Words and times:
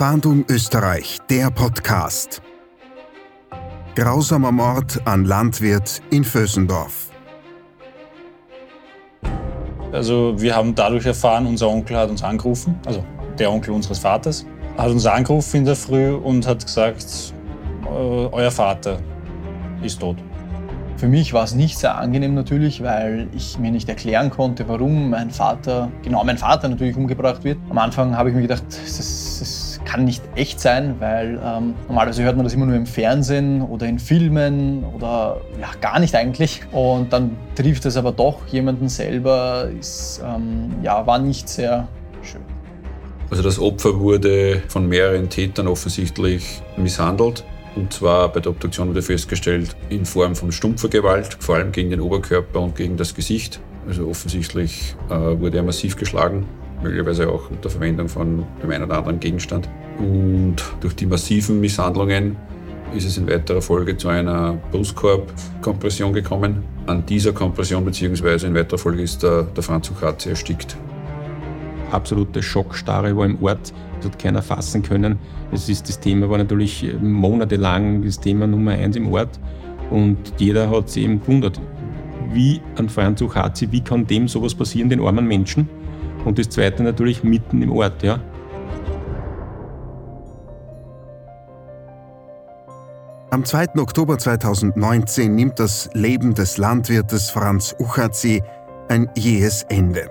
Fahndung 0.00 0.46
Österreich, 0.48 1.18
der 1.28 1.50
Podcast. 1.50 2.40
Grausamer 3.94 4.50
Mord 4.50 4.98
an 5.04 5.26
Landwirt 5.26 6.00
in 6.08 6.24
Vösendorf. 6.24 7.10
Also 9.92 10.34
wir 10.38 10.56
haben 10.56 10.74
dadurch 10.74 11.04
erfahren, 11.04 11.44
unser 11.44 11.68
Onkel 11.68 11.98
hat 11.98 12.08
uns 12.08 12.22
angerufen, 12.22 12.80
also 12.86 13.04
der 13.38 13.52
Onkel 13.52 13.74
unseres 13.74 13.98
Vaters, 13.98 14.46
hat 14.78 14.88
uns 14.88 15.04
angerufen 15.04 15.58
in 15.58 15.64
der 15.66 15.76
Früh 15.76 16.14
und 16.14 16.46
hat 16.46 16.64
gesagt, 16.64 17.34
euer 17.84 18.50
Vater 18.50 19.00
ist 19.82 20.00
tot. 20.00 20.16
Für 20.96 21.08
mich 21.08 21.34
war 21.34 21.44
es 21.44 21.54
nicht 21.54 21.76
sehr 21.76 21.98
angenehm 21.98 22.32
natürlich, 22.32 22.82
weil 22.82 23.28
ich 23.34 23.58
mir 23.58 23.70
nicht 23.70 23.90
erklären 23.90 24.30
konnte, 24.30 24.66
warum 24.66 25.10
mein 25.10 25.30
Vater, 25.30 25.90
genau 26.02 26.24
mein 26.24 26.38
Vater 26.38 26.70
natürlich 26.70 26.96
umgebracht 26.96 27.44
wird. 27.44 27.58
Am 27.68 27.76
Anfang 27.76 28.16
habe 28.16 28.30
ich 28.30 28.34
mir 28.34 28.42
gedacht, 28.42 28.64
das, 28.66 28.96
das 28.96 29.29
kann 29.90 30.04
nicht 30.04 30.22
echt 30.36 30.60
sein, 30.60 30.96
weil 31.00 31.40
ähm, 31.44 31.74
normalerweise 31.88 32.22
hört 32.22 32.36
man 32.36 32.44
das 32.44 32.54
immer 32.54 32.66
nur 32.66 32.76
im 32.76 32.86
Fernsehen 32.86 33.60
oder 33.60 33.86
in 33.86 33.98
Filmen 33.98 34.84
oder 34.84 35.40
ja, 35.60 35.68
gar 35.80 35.98
nicht 35.98 36.14
eigentlich. 36.14 36.60
Und 36.70 37.12
dann 37.12 37.36
trifft 37.56 37.84
es 37.86 37.96
aber 37.96 38.12
doch 38.12 38.46
jemanden 38.48 38.88
selber, 38.88 39.68
ist, 39.78 40.22
ähm, 40.24 40.74
ja, 40.82 41.04
war 41.08 41.18
nicht 41.18 41.48
sehr 41.48 41.88
schön. 42.22 42.42
Also 43.30 43.42
das 43.42 43.58
Opfer 43.58 43.98
wurde 43.98 44.62
von 44.68 44.88
mehreren 44.88 45.28
Tätern 45.28 45.66
offensichtlich 45.66 46.62
misshandelt. 46.76 47.44
Und 47.74 47.92
zwar 47.92 48.28
bei 48.28 48.38
der 48.38 48.52
Obduktion 48.52 48.88
wurde 48.88 49.02
festgestellt, 49.02 49.74
in 49.88 50.04
Form 50.04 50.36
von 50.36 50.52
stumpfer 50.52 50.88
Gewalt, 50.88 51.36
vor 51.40 51.56
allem 51.56 51.72
gegen 51.72 51.90
den 51.90 52.00
Oberkörper 52.00 52.60
und 52.60 52.76
gegen 52.76 52.96
das 52.96 53.14
Gesicht. 53.14 53.60
Also 53.88 54.06
offensichtlich 54.06 54.94
äh, 55.08 55.14
wurde 55.14 55.56
er 55.56 55.62
massiv 55.64 55.96
geschlagen, 55.96 56.46
möglicherweise 56.82 57.28
auch 57.28 57.50
unter 57.50 57.70
Verwendung 57.70 58.08
von 58.08 58.44
dem 58.62 58.70
einen 58.70 58.84
oder 58.84 58.98
anderen 58.98 59.20
Gegenstand. 59.20 59.68
Und 59.98 60.56
durch 60.80 60.94
die 60.96 61.06
massiven 61.06 61.60
Misshandlungen 61.60 62.36
ist 62.94 63.06
es 63.06 63.18
in 63.18 63.28
weiterer 63.28 63.62
Folge 63.62 63.96
zu 63.96 64.08
einer 64.08 64.58
Brustkorbkompression 64.72 66.12
gekommen. 66.12 66.64
An 66.86 67.04
dieser 67.06 67.32
Kompression 67.32 67.84
bzw. 67.84 68.46
in 68.46 68.54
weiterer 68.54 68.78
Folge 68.78 69.02
ist 69.02 69.22
der, 69.22 69.44
der 69.44 69.62
Franz 69.62 69.90
Uchatzi 69.90 70.30
erstickt. 70.30 70.76
Absolute 71.92 72.42
Schockstarre 72.42 73.16
war 73.16 73.26
im 73.26 73.42
Ort, 73.42 73.72
das 73.96 74.10
hat 74.10 74.18
keiner 74.18 74.42
fassen 74.42 74.82
können. 74.82 75.18
Es 75.52 75.68
ist, 75.68 75.88
das 75.88 76.00
Thema 76.00 76.28
war 76.30 76.38
natürlich 76.38 76.86
monatelang 77.00 78.02
das 78.04 78.20
Thema 78.20 78.46
Nummer 78.46 78.72
eins 78.72 78.96
im 78.96 79.12
Ort 79.12 79.40
und 79.90 80.18
jeder 80.38 80.70
hat 80.70 80.88
sich 80.88 81.04
eben 81.04 81.20
gewundert, 81.20 81.60
wie 82.32 82.60
Feuerzug 82.88 83.34
hat 83.34 83.56
sie, 83.56 83.70
wie 83.72 83.80
kann 83.80 84.06
dem 84.06 84.28
sowas 84.28 84.54
passieren, 84.54 84.88
den 84.88 85.00
armen 85.00 85.26
Menschen? 85.26 85.68
Und 86.24 86.38
das 86.38 86.48
zweite 86.48 86.82
natürlich 86.82 87.24
mitten 87.24 87.62
im 87.62 87.72
Ort, 87.72 88.02
ja. 88.02 88.20
Am 93.30 93.44
2. 93.44 93.76
Oktober 93.78 94.18
2019 94.18 95.34
nimmt 95.34 95.60
das 95.60 95.88
Leben 95.94 96.34
des 96.34 96.58
Landwirtes 96.58 97.30
Franz 97.30 97.74
Uchatzi 97.78 98.42
ein 98.88 99.08
jähes 99.16 99.62
Ende. 99.68 100.10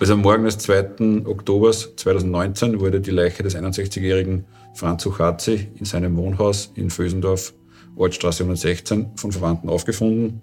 Also 0.00 0.14
am 0.14 0.22
Morgen 0.22 0.44
des 0.44 0.56
2. 0.56 1.26
Oktober 1.26 1.72
2019 1.72 2.80
wurde 2.80 3.02
die 3.02 3.10
Leiche 3.10 3.42
des 3.42 3.54
61-jährigen 3.54 4.46
Franz 4.72 5.04
Uchatzi 5.04 5.68
in 5.78 5.84
seinem 5.84 6.16
Wohnhaus 6.16 6.72
in 6.74 6.88
Vösendorf, 6.88 7.52
Ortstraße 7.96 8.44
116, 8.44 9.10
von 9.16 9.30
Verwandten 9.30 9.68
aufgefunden. 9.68 10.40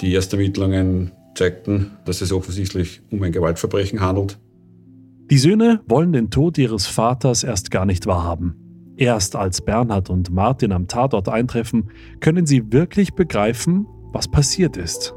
Die 0.00 0.14
ersten 0.14 0.36
Ermittlungen 0.36 1.12
zeigten, 1.34 1.98
dass 2.06 2.22
es 2.22 2.32
offensichtlich 2.32 3.02
um 3.10 3.22
ein 3.22 3.32
Gewaltverbrechen 3.32 4.00
handelt. 4.00 4.38
Die 5.30 5.38
Söhne 5.38 5.82
wollen 5.86 6.14
den 6.14 6.30
Tod 6.30 6.56
ihres 6.56 6.86
Vaters 6.86 7.44
erst 7.44 7.70
gar 7.70 7.84
nicht 7.84 8.06
wahrhaben. 8.06 8.94
Erst 8.96 9.36
als 9.36 9.60
Bernhard 9.60 10.08
und 10.08 10.30
Martin 10.30 10.72
am 10.72 10.88
Tatort 10.88 11.28
eintreffen, 11.28 11.90
können 12.20 12.46
sie 12.46 12.72
wirklich 12.72 13.12
begreifen, 13.12 13.86
was 14.12 14.30
passiert 14.30 14.78
ist. 14.78 15.14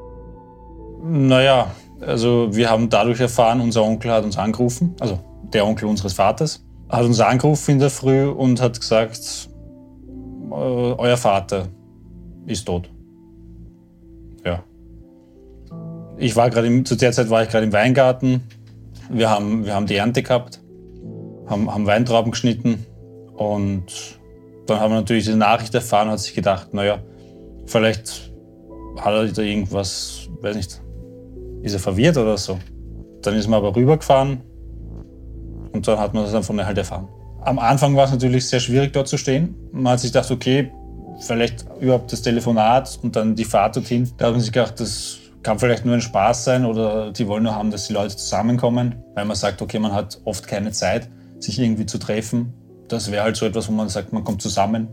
Naja, 1.02 1.74
also 2.06 2.56
wir 2.56 2.70
haben 2.70 2.90
dadurch 2.90 3.20
erfahren, 3.20 3.62
unser 3.62 3.84
Onkel 3.84 4.12
hat 4.12 4.24
uns 4.24 4.38
angerufen, 4.38 4.96
also 5.00 5.20
der 5.54 5.66
Onkel 5.66 5.88
unseres 5.88 6.14
Vaters, 6.14 6.64
hat 6.90 7.04
uns 7.04 7.20
angerufen 7.20 7.72
in 7.72 7.80
der 7.80 7.90
Früh 7.90 8.28
und 8.28 8.62
hat 8.62 8.80
gesagt, 8.80 9.50
äh, 10.50 10.54
euer 10.54 11.18
Vater 11.18 11.68
ist 12.46 12.66
tot. 12.66 12.90
Ja. 14.46 14.64
Ich 16.18 16.36
war 16.36 16.50
gerade 16.50 16.84
zu 16.84 16.96
der 16.96 17.12
Zeit 17.12 17.30
war 17.30 17.44
ich 17.44 17.50
gerade 17.50 17.66
im 17.66 17.74
Weingarten. 17.74 18.44
Wir 19.10 19.30
haben, 19.30 19.66
wir 19.66 19.74
haben 19.74 19.86
die 19.86 19.96
Ernte 19.96 20.24
gehabt, 20.24 20.62
haben, 21.48 21.74
haben 21.74 21.86
Weintrauben 21.86 22.32
geschnitten 22.32 22.86
und 23.36 23.86
dann 24.68 24.80
haben 24.80 24.92
wir 24.92 25.00
natürlich 25.00 25.26
diese 25.26 25.38
Nachricht 25.38 25.74
erfahren 25.76 26.08
und 26.08 26.14
hat 26.14 26.20
sich 26.20 26.34
gedacht, 26.34 26.74
naja, 26.74 27.00
vielleicht 27.66 28.32
hat 28.98 29.14
er 29.14 29.28
da 29.28 29.42
irgendwas, 29.42 30.30
weiß 30.42 30.56
nicht, 30.56 30.82
ist 31.66 31.74
er 31.74 31.80
verwirrt 31.80 32.18
oder 32.18 32.38
so. 32.38 32.58
Dann 33.22 33.36
ist 33.36 33.48
man 33.48 33.58
aber 33.58 33.76
rübergefahren 33.76 34.42
und 35.72 35.88
dann 35.88 36.00
hat 36.00 36.14
man 36.14 36.24
das 36.24 36.32
dann 36.32 36.44
von 36.44 36.66
halt 36.66 36.78
erfahren. 36.78 37.08
Am 37.42 37.60
Anfang 37.60 37.96
war 37.96 38.06
es 38.06 38.12
natürlich 38.12 38.48
sehr 38.48 38.60
schwierig, 38.60 38.94
dort 38.94 39.08
zu 39.08 39.18
stehen. 39.18 39.56
Man 39.72 39.94
hat 39.94 40.00
sich 40.00 40.12
gedacht, 40.12 40.32
okay, 40.32 40.72
vielleicht 41.20 41.66
überhaupt 41.80 42.12
das 42.12 42.22
Telefonat 42.22 43.00
und 43.04 43.16
dann 43.16 43.36
die 43.36 43.46
Fahrt 43.46 43.76
dorthin. 43.76 44.10
Da 44.18 44.26
hat 44.28 44.34
man 44.34 44.42
sich 44.42 44.52
gedacht, 44.52 44.80
das 44.80 45.18
kann 45.44 45.60
vielleicht 45.60 45.86
nur 45.86 45.94
ein 45.94 46.02
Spaß 46.02 46.44
sein 46.46 46.66
oder 46.66 47.12
die 47.12 47.28
wollen 47.28 47.44
nur 47.44 47.54
haben, 47.54 47.70
dass 47.70 47.88
die 47.88 47.94
Leute 47.94 48.16
zusammenkommen, 48.16 48.96
weil 49.14 49.26
man 49.26 49.36
sagt, 49.36 49.62
okay, 49.62 49.80
man 49.80 49.94
hat 49.94 50.20
oft 50.26 50.48
keine 50.48 50.72
Zeit, 50.72 51.10
sich 51.40 51.60
irgendwie 51.60 51.86
zu 51.86 52.00
treffen 52.00 52.54
das 52.88 53.12
wäre 53.12 53.24
halt 53.24 53.36
so 53.36 53.46
etwas, 53.46 53.68
wo 53.68 53.72
man 53.72 53.90
sagt, 53.90 54.14
man 54.14 54.24
kommt 54.24 54.42
zusammen. 54.42 54.88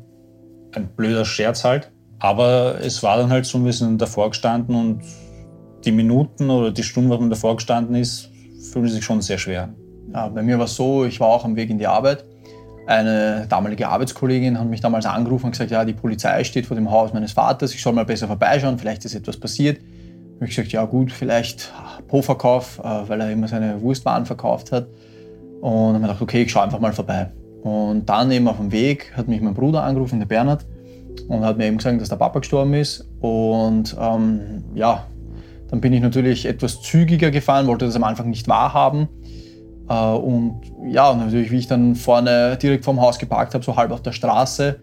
Ein 0.75 0.89
blöder 0.89 1.25
Scherz 1.25 1.65
halt. 1.65 1.91
Aber 2.19 2.81
es 2.81 3.03
war 3.03 3.17
dann 3.17 3.31
halt 3.31 3.47
so 3.47 3.59
ein 3.59 3.65
bisschen 3.65 3.99
davor 3.99 4.31
gestanden 4.31 4.75
und 4.75 5.03
die 5.85 5.93
Minuten 5.93 6.51
oder 6.51 6.71
die 6.71 6.83
Stunden, 6.83 7.11
was 7.11 7.21
man 7.21 7.31
davor 7.31 7.57
gestanden 7.57 7.95
ist, 7.95 8.31
fühlen 8.73 8.89
sich 8.89 9.05
schon 9.05 9.21
sehr 9.21 9.39
schwer. 9.39 9.75
Ja, 10.13 10.29
bei 10.29 10.43
mir 10.43 10.59
war 10.59 10.67
es 10.67 10.75
so, 10.75 11.05
ich 11.05 11.21
war 11.21 11.29
auch 11.29 11.45
am 11.45 11.57
Weg 11.57 11.71
in 11.71 11.79
die 11.79 11.87
Arbeit. 11.87 12.25
Eine 12.87 13.47
damalige 13.49 13.89
Arbeitskollegin 13.89 14.59
hat 14.59 14.67
mich 14.69 14.81
damals 14.81 15.07
angerufen 15.07 15.47
und 15.47 15.53
gesagt, 15.53 15.71
ja, 15.71 15.85
die 15.85 15.93
Polizei 15.93 16.43
steht 16.45 16.67
vor 16.67 16.75
dem 16.75 16.91
Haus 16.91 17.13
meines 17.13 17.33
Vaters, 17.33 17.75
ich 17.75 17.83
soll 17.83 17.93
mal 17.93 18.05
besser 18.05 18.27
vorbeischauen, 18.27 18.79
vielleicht 18.79 19.05
ist 19.05 19.15
etwas 19.15 19.37
passiert. 19.37 19.79
Ich 19.79 20.41
habe 20.41 20.47
gesagt, 20.47 20.73
ja 20.73 20.85
gut, 20.85 21.13
vielleicht 21.13 21.73
Po-Verkauf, 22.09 22.81
äh, 22.81 23.09
weil 23.09 23.21
er 23.21 23.31
immer 23.31 23.47
seine 23.47 23.81
Wurstwaren 23.81 24.27
verkauft 24.27 24.73
hat. 24.73 24.89
Und 25.61 25.71
habe 25.71 25.97
ich 25.97 26.03
gedacht, 26.03 26.23
okay, 26.23 26.43
ich 26.43 26.51
schaue 26.51 26.65
einfach 26.65 26.81
mal 26.81 26.93
vorbei. 26.93 27.31
Und 27.63 28.09
dann 28.09 28.31
eben 28.33 28.49
auf 28.49 28.57
dem 28.57 28.73
Weg 28.73 29.13
hat 29.17 29.29
mich 29.29 29.41
mein 29.41 29.55
Bruder 29.55 29.85
angerufen, 29.85 30.19
der 30.19 30.27
Bernhard, 30.27 30.67
und 31.29 31.45
hat 31.45 31.59
mir 31.59 31.67
eben 31.67 31.77
gesagt, 31.77 32.01
dass 32.01 32.09
der 32.09 32.17
Papa 32.17 32.41
gestorben 32.41 32.75
ist. 32.75 33.09
Und 33.21 33.97
ähm, 34.01 34.65
ja, 34.75 35.07
dann 35.73 35.81
bin 35.81 35.95
ich 35.95 36.03
natürlich 36.03 36.45
etwas 36.45 36.83
zügiger 36.83 37.31
gefahren, 37.31 37.67
wollte 37.67 37.87
das 37.87 37.97
am 37.97 38.05
Anfang 38.05 38.29
nicht 38.29 38.47
wahrhaben. 38.47 39.09
Äh, 39.89 39.95
und 39.95 40.61
ja, 40.87 41.15
natürlich, 41.15 41.51
wie 41.51 41.57
ich 41.57 41.67
dann 41.67 41.95
vorne 41.95 42.59
direkt 42.61 42.85
vorm 42.85 43.01
Haus 43.01 43.19
geparkt 43.19 43.55
habe, 43.55 43.65
so 43.65 43.75
halb 43.75 43.91
auf 43.91 44.03
der 44.03 44.13
Straße, 44.13 44.81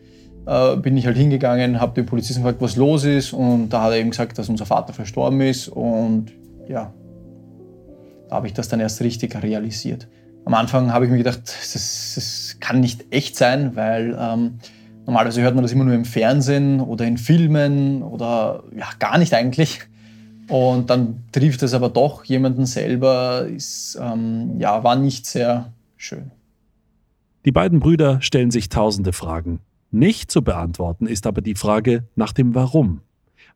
äh, 0.47 0.75
bin 0.77 0.97
ich 0.97 1.05
halt 1.05 1.15
hingegangen, 1.15 1.79
habe 1.79 1.93
den 1.93 2.07
Polizisten 2.07 2.41
gefragt, 2.41 2.59
was 2.59 2.75
los 2.75 3.03
ist. 3.03 3.33
Und 3.33 3.69
da 3.69 3.83
hat 3.83 3.91
er 3.91 3.97
eben 3.97 4.09
gesagt, 4.09 4.39
dass 4.39 4.49
unser 4.49 4.65
Vater 4.65 4.91
verstorben 4.91 5.41
ist. 5.41 5.67
Und 5.67 6.31
ja, 6.67 6.91
da 8.27 8.37
habe 8.37 8.47
ich 8.47 8.53
das 8.53 8.67
dann 8.67 8.79
erst 8.79 8.99
richtig 9.01 9.39
realisiert. 9.43 10.07
Am 10.45 10.55
Anfang 10.55 10.91
habe 10.91 11.05
ich 11.05 11.11
mir 11.11 11.19
gedacht, 11.19 11.41
das, 11.45 12.13
das 12.15 12.57
kann 12.59 12.79
nicht 12.79 13.13
echt 13.13 13.35
sein, 13.35 13.75
weil 13.75 14.17
ähm, 14.19 14.57
normalerweise 15.05 15.43
hört 15.43 15.53
man 15.53 15.63
das 15.63 15.71
immer 15.71 15.83
nur 15.83 15.93
im 15.93 16.05
Fernsehen 16.05 16.81
oder 16.81 17.05
in 17.05 17.19
Filmen 17.19 18.01
oder 18.01 18.63
ja, 18.75 18.87
gar 18.97 19.19
nicht 19.19 19.35
eigentlich. 19.35 19.81
Und 20.49 20.89
dann 20.89 21.23
trifft 21.31 21.61
es 21.61 21.73
aber 21.73 21.89
doch 21.89 22.25
jemanden 22.25 22.65
selber, 22.65 23.45
ist, 23.47 23.97
ähm, 24.01 24.59
ja, 24.59 24.83
war 24.83 24.95
nicht 24.95 25.27
sehr 25.27 25.71
schön. 25.95 26.31
Die 27.45 27.51
beiden 27.51 27.79
Brüder 27.79 28.19
stellen 28.21 28.49
sich 28.51 28.67
tausende 28.67 29.13
Fragen. 29.13 29.59
Nicht 29.91 30.31
zu 30.31 30.41
beantworten 30.41 31.05
ist 31.05 31.27
aber 31.27 31.41
die 31.41 31.55
Frage 31.55 32.03
nach 32.15 32.33
dem 32.33 32.55
Warum. 32.55 33.01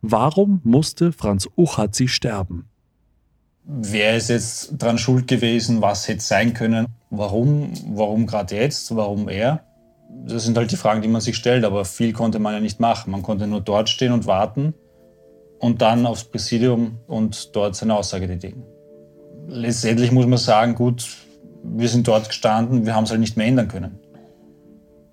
Warum 0.01 0.61
musste 0.63 1.11
Franz 1.11 1.49
Uchatzi 1.57 2.07
sterben? 2.07 2.65
Wer 3.65 4.17
ist 4.17 4.29
jetzt 4.29 4.77
dran 4.77 4.97
schuld 4.97 5.27
gewesen? 5.27 5.81
Was 5.81 6.07
hätte 6.07 6.21
sein 6.21 6.53
können? 6.53 6.87
Warum? 7.09 7.71
Warum 7.87 8.27
gerade 8.27 8.55
jetzt? 8.55 8.95
Warum 8.95 9.29
er? 9.29 9.63
Das 10.27 10.43
sind 10.43 10.57
halt 10.57 10.71
die 10.71 10.75
Fragen, 10.75 11.01
die 11.01 11.07
man 11.07 11.21
sich 11.21 11.37
stellt, 11.37 11.63
aber 11.65 11.85
viel 11.85 12.13
konnte 12.13 12.39
man 12.39 12.53
ja 12.53 12.59
nicht 12.59 12.79
machen. 12.79 13.11
Man 13.11 13.23
konnte 13.23 13.47
nur 13.47 13.61
dort 13.61 13.89
stehen 13.89 14.11
und 14.11 14.27
warten 14.27 14.73
und 15.63 15.81
dann 15.81 16.05
aufs 16.05 16.25
Präsidium 16.25 16.99
und 17.07 17.55
dort 17.55 17.77
seine 17.77 17.95
Aussage 17.95 18.27
tätigen. 18.27 18.63
Letztendlich 19.47 20.11
muss 20.11 20.27
man 20.27 20.37
sagen, 20.37 20.75
gut, 20.75 21.07
wir 21.63 21.87
sind 21.87 22.05
dort 22.05 22.27
gestanden, 22.27 22.85
wir 22.85 22.93
haben 22.93 23.05
es 23.05 23.11
halt 23.11 23.21
nicht 23.21 23.37
mehr 23.37 23.47
ändern 23.47 23.69
können. 23.69 23.97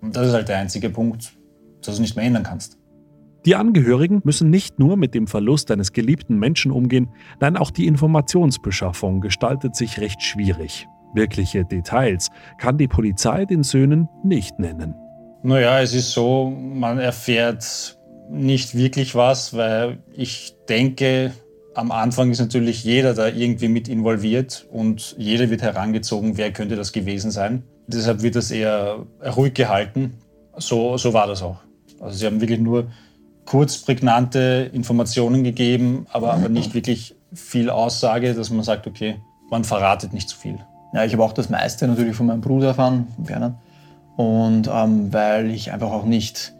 Und 0.00 0.16
das 0.16 0.26
ist 0.26 0.34
halt 0.34 0.48
der 0.48 0.58
einzige 0.58 0.90
Punkt, 0.90 1.34
dass 1.82 1.94
du 1.96 2.02
nicht 2.02 2.16
mehr 2.16 2.24
ändern 2.24 2.42
kannst. 2.42 2.76
Die 3.46 3.54
Angehörigen 3.54 4.22
müssen 4.24 4.50
nicht 4.50 4.80
nur 4.80 4.96
mit 4.96 5.14
dem 5.14 5.28
Verlust 5.28 5.70
eines 5.70 5.92
geliebten 5.92 6.36
Menschen 6.36 6.72
umgehen, 6.72 7.10
nein, 7.40 7.56
auch 7.56 7.70
die 7.70 7.86
Informationsbeschaffung 7.86 9.20
gestaltet 9.20 9.76
sich 9.76 10.00
recht 10.00 10.20
schwierig. 10.20 10.88
Wirkliche 11.14 11.64
Details 11.64 12.28
kann 12.58 12.76
die 12.76 12.88
Polizei 12.88 13.44
den 13.44 13.62
Söhnen 13.62 14.08
nicht 14.24 14.58
nennen. 14.58 14.96
Naja, 15.44 15.80
es 15.80 15.94
ist 15.94 16.10
so, 16.10 16.50
man 16.50 16.98
erfährt 16.98 17.99
nicht 18.30 18.74
wirklich 18.74 19.14
was, 19.14 19.54
weil 19.54 19.98
ich 20.14 20.54
denke, 20.68 21.32
am 21.74 21.92
Anfang 21.92 22.30
ist 22.30 22.40
natürlich 22.40 22.84
jeder 22.84 23.14
da 23.14 23.28
irgendwie 23.28 23.68
mit 23.68 23.88
involviert 23.88 24.66
und 24.70 25.14
jeder 25.18 25.50
wird 25.50 25.62
herangezogen, 25.62 26.36
wer 26.36 26.52
könnte 26.52 26.76
das 26.76 26.92
gewesen 26.92 27.30
sein. 27.30 27.62
Deshalb 27.86 28.22
wird 28.22 28.36
das 28.36 28.50
eher 28.50 29.06
ruhig 29.36 29.54
gehalten. 29.54 30.14
So, 30.56 30.96
so 30.96 31.12
war 31.12 31.26
das 31.26 31.42
auch. 31.42 31.58
Also 32.00 32.18
sie 32.18 32.26
haben 32.26 32.40
wirklich 32.40 32.60
nur 32.60 32.88
kurz 33.44 33.78
prägnante 33.78 34.70
Informationen 34.72 35.42
gegeben, 35.44 36.06
aber, 36.12 36.34
aber 36.34 36.48
nicht 36.48 36.74
wirklich 36.74 37.16
viel 37.32 37.70
Aussage, 37.70 38.34
dass 38.34 38.50
man 38.50 38.62
sagt, 38.62 38.86
okay, 38.86 39.16
man 39.50 39.64
verratet 39.64 40.12
nicht 40.12 40.28
zu 40.28 40.36
viel. 40.36 40.58
Ja, 40.92 41.04
ich 41.04 41.12
habe 41.12 41.22
auch 41.22 41.32
das 41.32 41.48
meiste 41.50 41.86
natürlich 41.86 42.16
von 42.16 42.26
meinem 42.26 42.40
Bruder 42.40 42.68
erfahren, 42.68 43.06
Bernhard. 43.18 43.54
Und 44.16 44.68
ähm, 44.72 45.12
weil 45.12 45.50
ich 45.50 45.72
einfach 45.72 45.90
auch 45.90 46.04
nicht 46.04 46.52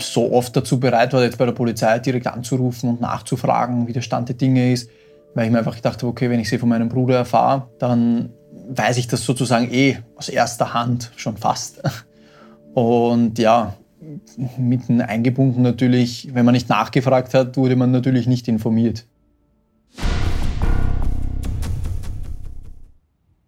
so 0.00 0.32
oft 0.32 0.56
dazu 0.56 0.80
bereit 0.80 1.12
war, 1.12 1.22
jetzt 1.22 1.38
bei 1.38 1.46
der 1.46 1.52
Polizei 1.52 1.98
direkt 1.98 2.26
anzurufen 2.26 2.90
und 2.90 3.00
nachzufragen, 3.00 3.86
wie 3.86 3.92
der 3.92 4.00
Stand 4.00 4.28
der 4.28 4.36
Dinge 4.36 4.72
ist, 4.72 4.90
weil 5.34 5.46
ich 5.46 5.52
mir 5.52 5.58
einfach 5.58 5.76
gedacht 5.76 6.02
habe, 6.02 6.10
okay, 6.10 6.30
wenn 6.30 6.40
ich 6.40 6.48
sie 6.48 6.58
von 6.58 6.68
meinem 6.68 6.88
Bruder 6.88 7.16
erfahre, 7.16 7.68
dann 7.78 8.30
weiß 8.68 8.96
ich 8.98 9.06
das 9.06 9.24
sozusagen 9.24 9.72
eh 9.72 9.98
aus 10.16 10.28
erster 10.28 10.74
Hand 10.74 11.12
schon 11.16 11.36
fast. 11.36 11.82
Und 12.74 13.38
ja, 13.38 13.74
mitten 14.56 15.00
eingebunden 15.00 15.62
natürlich, 15.62 16.28
wenn 16.34 16.44
man 16.44 16.54
nicht 16.54 16.68
nachgefragt 16.68 17.34
hat, 17.34 17.56
wurde 17.56 17.76
man 17.76 17.90
natürlich 17.90 18.26
nicht 18.26 18.48
informiert. 18.48 19.06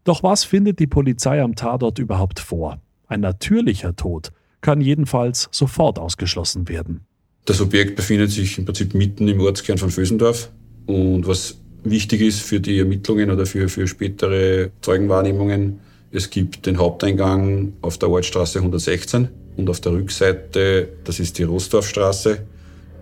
Doch 0.05 0.23
was 0.23 0.45
findet 0.45 0.79
die 0.79 0.87
Polizei 0.87 1.43
am 1.43 1.55
Tatort 1.55 1.99
überhaupt 1.99 2.41
vor? 2.41 2.81
Ein 3.07 3.21
natürlicher 3.21 3.95
Tod 3.95 4.33
kann 4.61 4.81
jedenfalls 4.81 5.49
sofort 5.51 5.99
ausgeschlossen 5.99 6.69
werden. 6.69 7.03
Das 7.45 7.61
Objekt 7.61 7.97
befindet 7.97 8.31
sich 8.31 8.59
im 8.59 8.65
Prinzip 8.65 8.95
mitten 8.95 9.27
im 9.29 9.41
Ortskern 9.41 9.79
von 9.79 9.91
Vösendorf. 9.91 10.51
Und 10.87 11.27
was 11.27 11.59
wichtig 11.85 12.21
ist 12.21 12.41
für 12.41 12.61
die 12.61 12.79
Ermittlungen 12.79 13.31
oder 13.31 13.47
für, 13.47 13.69
für 13.69 13.87
spätere 13.87 14.71
Zeugenwahrnehmungen, 14.83 15.81
es 16.13 16.29
gibt 16.29 16.67
den 16.67 16.79
Haupteingang 16.79 17.75
auf 17.83 17.97
der 17.99 18.11
Ortsstraße 18.11 18.59
116 18.59 19.29
und 19.57 19.71
auf 19.71 19.81
der 19.81 19.93
Rückseite, 19.93 20.89
das 21.05 21.21
ist 21.21 21.39
die 21.39 21.45
Rostorfstraße, 21.45 22.39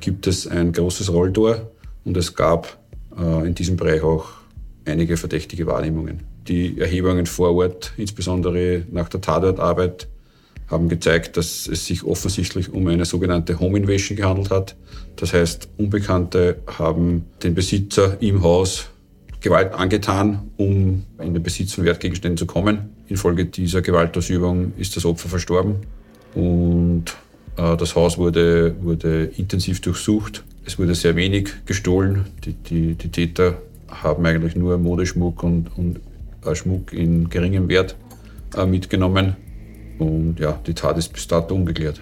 gibt 0.00 0.26
es 0.26 0.46
ein 0.46 0.72
großes 0.72 1.10
Rolltor 1.12 1.70
und 2.04 2.16
es 2.16 2.34
gab 2.34 2.78
äh, 3.18 3.46
in 3.46 3.54
diesem 3.54 3.76
Bereich 3.76 4.02
auch 4.02 4.26
einige 4.84 5.16
verdächtige 5.16 5.66
Wahrnehmungen. 5.66 6.20
Die 6.46 6.78
Erhebungen 6.78 7.26
vor 7.26 7.54
Ort, 7.54 7.92
insbesondere 7.96 8.84
nach 8.90 9.08
der 9.08 9.20
Tatortarbeit, 9.20 10.08
haben 10.68 10.88
gezeigt, 10.88 11.36
dass 11.36 11.66
es 11.66 11.86
sich 11.86 12.04
offensichtlich 12.04 12.72
um 12.72 12.86
eine 12.86 13.04
sogenannte 13.04 13.58
Home 13.58 13.78
Invasion 13.78 14.16
gehandelt 14.16 14.50
hat. 14.50 14.76
Das 15.16 15.32
heißt, 15.32 15.68
Unbekannte 15.78 16.58
haben 16.66 17.24
den 17.42 17.54
Besitzer 17.54 18.20
im 18.20 18.42
Haus 18.42 18.88
Gewalt 19.40 19.72
angetan, 19.72 20.50
um 20.56 21.04
in 21.22 21.34
den 21.34 21.42
Besitz 21.42 21.72
von 21.72 21.84
Wertgegenständen 21.84 22.36
zu 22.36 22.46
kommen. 22.46 22.90
Infolge 23.06 23.46
dieser 23.46 23.82
Gewaltausübung 23.82 24.72
ist 24.76 24.96
das 24.96 25.04
Opfer 25.04 25.28
verstorben. 25.28 25.76
Und 26.34 27.04
äh, 27.56 27.76
das 27.76 27.94
Haus 27.94 28.18
wurde, 28.18 28.74
wurde 28.82 29.24
intensiv 29.36 29.80
durchsucht. 29.80 30.44
Es 30.64 30.78
wurde 30.78 30.94
sehr 30.94 31.16
wenig 31.16 31.50
gestohlen. 31.66 32.26
Die, 32.44 32.52
die, 32.52 32.94
die 32.94 33.08
Täter 33.10 33.62
haben 33.88 34.26
eigentlich 34.26 34.56
nur 34.56 34.76
Modeschmuck 34.76 35.42
und, 35.42 35.68
und 35.76 36.00
äh, 36.44 36.54
Schmuck 36.54 36.92
in 36.92 37.30
geringem 37.30 37.68
Wert 37.68 37.96
äh, 38.56 38.66
mitgenommen. 38.66 39.36
Und 39.98 40.38
ja, 40.38 40.58
die 40.66 40.74
Tat 40.74 40.98
ist 40.98 41.12
bis 41.12 41.26
dato 41.26 41.54
ungeklärt. 41.54 42.00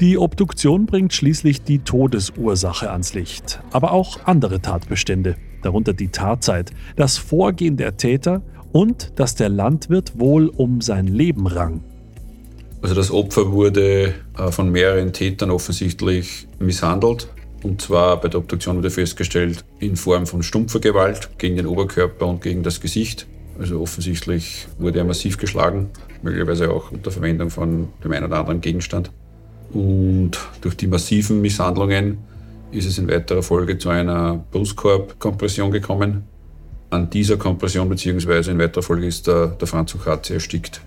Die 0.00 0.18
Obduktion 0.18 0.84
bringt 0.84 1.14
schließlich 1.14 1.62
die 1.62 1.78
Todesursache 1.78 2.90
ans 2.90 3.14
Licht, 3.14 3.60
aber 3.70 3.92
auch 3.92 4.20
andere 4.24 4.60
Tatbestände, 4.60 5.36
darunter 5.62 5.94
die 5.94 6.08
Tatzeit, 6.08 6.70
das 6.96 7.16
Vorgehen 7.16 7.78
der 7.78 7.96
Täter 7.96 8.42
und 8.72 9.18
dass 9.18 9.36
der 9.36 9.48
Landwirt 9.48 10.18
wohl 10.18 10.48
um 10.48 10.82
sein 10.82 11.06
Leben 11.06 11.46
rang. 11.46 11.82
Also 12.82 12.94
das 12.94 13.10
Opfer 13.10 13.52
wurde 13.52 14.12
äh, 14.36 14.52
von 14.52 14.70
mehreren 14.70 15.14
Tätern 15.14 15.50
offensichtlich 15.50 16.46
misshandelt. 16.58 17.28
Und 17.62 17.80
zwar 17.80 18.20
bei 18.20 18.28
der 18.28 18.40
Obduktion 18.40 18.76
wurde 18.76 18.90
festgestellt 18.90 19.64
in 19.80 19.96
Form 19.96 20.26
von 20.26 20.42
stumpfer 20.42 20.78
Gewalt 20.78 21.30
gegen 21.38 21.56
den 21.56 21.66
Oberkörper 21.66 22.26
und 22.26 22.42
gegen 22.42 22.62
das 22.62 22.82
Gesicht. 22.82 23.26
Also 23.58 23.80
offensichtlich 23.80 24.68
wurde 24.78 24.98
er 24.98 25.04
massiv 25.04 25.38
geschlagen, 25.38 25.88
möglicherweise 26.26 26.70
auch 26.70 26.92
unter 26.92 27.10
Verwendung 27.10 27.50
von 27.50 27.88
dem 28.04 28.12
einen 28.12 28.26
oder 28.26 28.38
anderen 28.38 28.60
Gegenstand. 28.60 29.10
Und 29.72 30.32
durch 30.60 30.76
die 30.76 30.86
massiven 30.86 31.40
Misshandlungen 31.40 32.18
ist 32.72 32.86
es 32.86 32.98
in 32.98 33.08
weiterer 33.08 33.42
Folge 33.42 33.78
zu 33.78 33.88
einer 33.88 34.44
Brustkorbkompression 34.50 35.70
gekommen. 35.70 36.24
An 36.90 37.10
dieser 37.10 37.36
Kompression 37.36 37.88
bzw. 37.88 38.50
in 38.50 38.58
weiterer 38.58 38.82
Folge 38.82 39.06
ist 39.06 39.26
der, 39.26 39.48
der 39.48 39.66
Franz 39.66 39.94
Uchatzi 39.94 40.34
erstickt. 40.34 40.80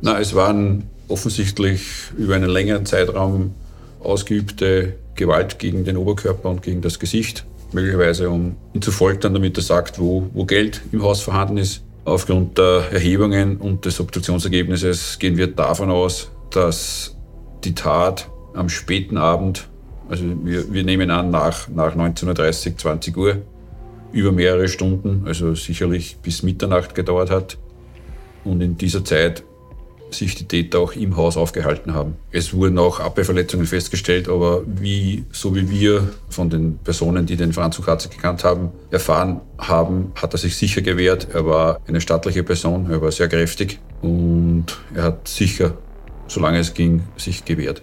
Na, 0.00 0.18
es 0.18 0.34
waren 0.34 0.84
offensichtlich 1.08 1.82
über 2.16 2.34
einen 2.34 2.50
längeren 2.50 2.86
Zeitraum 2.86 3.54
ausgeübte 4.00 4.94
Gewalt 5.14 5.58
gegen 5.58 5.84
den 5.84 5.96
Oberkörper 5.96 6.48
und 6.48 6.62
gegen 6.62 6.80
das 6.80 6.98
Gesicht, 6.98 7.44
möglicherweise 7.72 8.30
um 8.30 8.56
ihn 8.72 8.80
zu 8.80 8.92
foltern, 8.92 9.34
damit 9.34 9.58
er 9.58 9.62
sagt, 9.62 9.98
wo, 9.98 10.28
wo 10.32 10.44
Geld 10.44 10.80
im 10.92 11.02
Haus 11.02 11.20
vorhanden 11.20 11.58
ist. 11.58 11.82
Aufgrund 12.10 12.58
der 12.58 12.90
Erhebungen 12.90 13.58
und 13.58 13.84
des 13.84 14.00
Obduktionsergebnisses 14.00 15.20
gehen 15.20 15.36
wir 15.36 15.46
davon 15.46 15.92
aus, 15.92 16.32
dass 16.50 17.16
die 17.62 17.72
Tat 17.72 18.28
am 18.52 18.68
späten 18.68 19.16
Abend, 19.16 19.68
also 20.08 20.24
wir, 20.42 20.72
wir 20.72 20.82
nehmen 20.82 21.12
an 21.12 21.30
nach, 21.30 21.68
nach 21.68 21.94
19.30 21.94 22.76
20 22.76 23.16
Uhr, 23.16 23.36
über 24.10 24.32
mehrere 24.32 24.66
Stunden, 24.66 25.22
also 25.24 25.54
sicherlich 25.54 26.16
bis 26.16 26.42
Mitternacht 26.42 26.96
gedauert 26.96 27.30
hat. 27.30 27.58
Und 28.42 28.60
in 28.60 28.76
dieser 28.76 29.04
Zeit 29.04 29.44
sich 30.14 30.34
die 30.34 30.44
Täter 30.44 30.78
auch 30.78 30.92
im 30.92 31.16
Haus 31.16 31.36
aufgehalten 31.36 31.94
haben. 31.94 32.16
Es 32.30 32.52
wurden 32.52 32.78
auch 32.78 33.00
Abwehrverletzungen 33.00 33.66
festgestellt, 33.66 34.28
aber 34.28 34.62
wie, 34.66 35.24
so 35.32 35.54
wie 35.54 35.68
wir 35.70 36.12
von 36.28 36.50
den 36.50 36.78
Personen, 36.78 37.26
die 37.26 37.36
den 37.36 37.52
Franz 37.52 37.78
Ukatze 37.78 38.08
gekannt 38.08 38.44
haben, 38.44 38.70
erfahren 38.90 39.40
haben, 39.58 40.12
hat 40.14 40.34
er 40.34 40.38
sich 40.38 40.56
sicher 40.56 40.82
gewehrt. 40.82 41.28
Er 41.32 41.46
war 41.46 41.80
eine 41.86 42.00
stattliche 42.00 42.42
Person, 42.42 42.90
er 42.90 43.02
war 43.02 43.12
sehr 43.12 43.28
kräftig 43.28 43.78
und 44.02 44.66
er 44.94 45.04
hat 45.04 45.28
sicher, 45.28 45.74
solange 46.26 46.58
es 46.58 46.74
ging, 46.74 47.02
sich 47.16 47.44
gewehrt. 47.44 47.82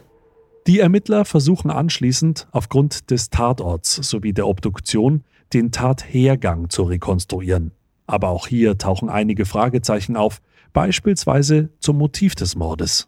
Die 0.68 0.80
Ermittler 0.80 1.24
versuchen 1.24 1.72
anschließend, 1.72 2.48
aufgrund 2.52 3.10
des 3.10 3.30
Tatorts 3.30 3.96
sowie 3.96 4.34
der 4.34 4.48
Obduktion, 4.48 5.24
den 5.54 5.72
Tathergang 5.72 6.70
zu 6.70 6.84
rekonstruieren. 6.84 7.72
Aber 8.06 8.30
auch 8.30 8.48
hier 8.48 8.78
tauchen 8.78 9.10
einige 9.10 9.46
Fragezeichen 9.46 10.18
auf, 10.18 10.42
beispielsweise 10.78 11.70
zum 11.80 11.98
Motiv 11.98 12.36
des 12.36 12.56
Mordes. 12.56 13.08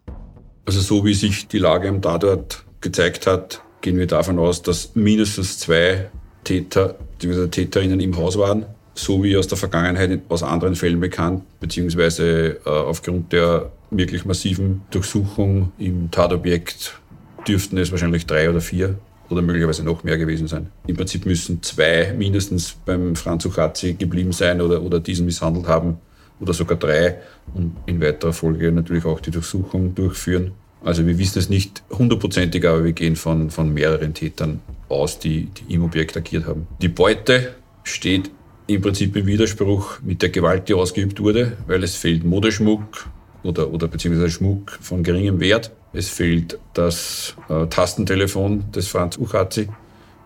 Also 0.65 0.81
so 0.81 1.05
wie 1.05 1.13
sich 1.13 1.47
die 1.47 1.59
Lage 1.59 1.88
am 1.88 2.01
Tatort 2.01 2.65
gezeigt 2.81 3.27
hat, 3.27 3.61
gehen 3.81 3.99
wir 3.99 4.07
davon 4.07 4.39
aus, 4.39 4.63
dass 4.63 4.95
mindestens 4.95 5.59
zwei 5.59 6.09
Täter 6.43 6.95
bzw. 7.19 7.47
Täterinnen 7.49 7.99
im 7.99 8.17
Haus 8.17 8.39
waren, 8.39 8.65
so 8.95 9.21
wie 9.21 9.38
aus 9.38 9.47
der 9.47 9.59
Vergangenheit 9.59 10.19
aus 10.29 10.41
anderen 10.41 10.73
Fällen 10.73 10.99
bekannt, 10.99 11.43
beziehungsweise 11.59 12.57
äh, 12.65 12.69
aufgrund 12.69 13.33
der 13.33 13.71
wirklich 13.91 14.25
massiven 14.25 14.81
Durchsuchung 14.89 15.71
im 15.77 16.09
Tatobjekt 16.09 16.99
dürften 17.47 17.77
es 17.77 17.91
wahrscheinlich 17.91 18.25
drei 18.25 18.49
oder 18.49 18.61
vier 18.61 18.97
oder 19.29 19.43
möglicherweise 19.43 19.83
noch 19.83 20.03
mehr 20.03 20.17
gewesen 20.17 20.47
sein. 20.47 20.71
Im 20.88 20.95
Prinzip 20.95 21.27
müssen 21.27 21.61
zwei 21.61 22.15
mindestens 22.17 22.75
beim 22.83 23.15
Franz 23.15 23.45
Uchazi 23.45 23.93
geblieben 23.93 24.31
sein 24.31 24.59
oder, 24.59 24.81
oder 24.81 24.99
diesen 24.99 25.27
misshandelt 25.27 25.67
haben 25.67 25.99
oder 26.39 26.53
sogar 26.53 26.77
drei 26.77 27.17
und 27.53 27.75
in 27.86 28.01
weiterer 28.01 28.34
Folge 28.34 28.72
natürlich 28.72 29.05
auch 29.05 29.19
die 29.19 29.31
Durchsuchung 29.31 29.96
durchführen. 29.96 30.51
Also 30.84 31.05
wir 31.05 31.17
wissen 31.17 31.39
es 31.39 31.50
nicht 31.50 31.84
hundertprozentig, 31.89 32.65
aber 32.65 32.86
wir 32.86 32.93
gehen 32.93 33.15
von, 33.15 33.50
von 33.50 33.74
mehreren 33.74 34.13
Tätern 34.13 34.62
aus, 34.88 35.19
die, 35.19 35.46
die 35.48 35.74
im 35.74 35.84
Objekt 35.84 36.15
agiert 36.15 36.46
haben. 36.46 36.67
Die 36.81 36.88
Beute 36.88 37.55
steht 37.84 38.31
im 38.67 38.81
Prinzip 38.81 39.15
im 39.15 39.25
Widerspruch 39.25 40.00
mit 40.01 40.22
der 40.22 40.29
Gewalt, 40.29 40.69
die 40.69 40.74
ausgeübt 40.74 41.19
wurde, 41.19 41.58
weil 41.67 41.84
es 41.84 41.96
fehlt 41.96 42.24
Modeschmuck 42.24 43.10
oder, 43.43 43.72
oder 43.74 43.88
beziehungsweise 43.88 44.29
Schmuck 44.29 44.77
von 44.81 45.03
geringem 45.03 45.39
Wert. 45.39 45.72
Es 45.91 46.08
fehlt 46.10 46.60
das 46.74 47.36
äh, 47.50 47.65
Tastentelefon 47.67 48.72
des 48.72 48.88
Franz 48.88 49.17
Uchazi. 49.17 49.67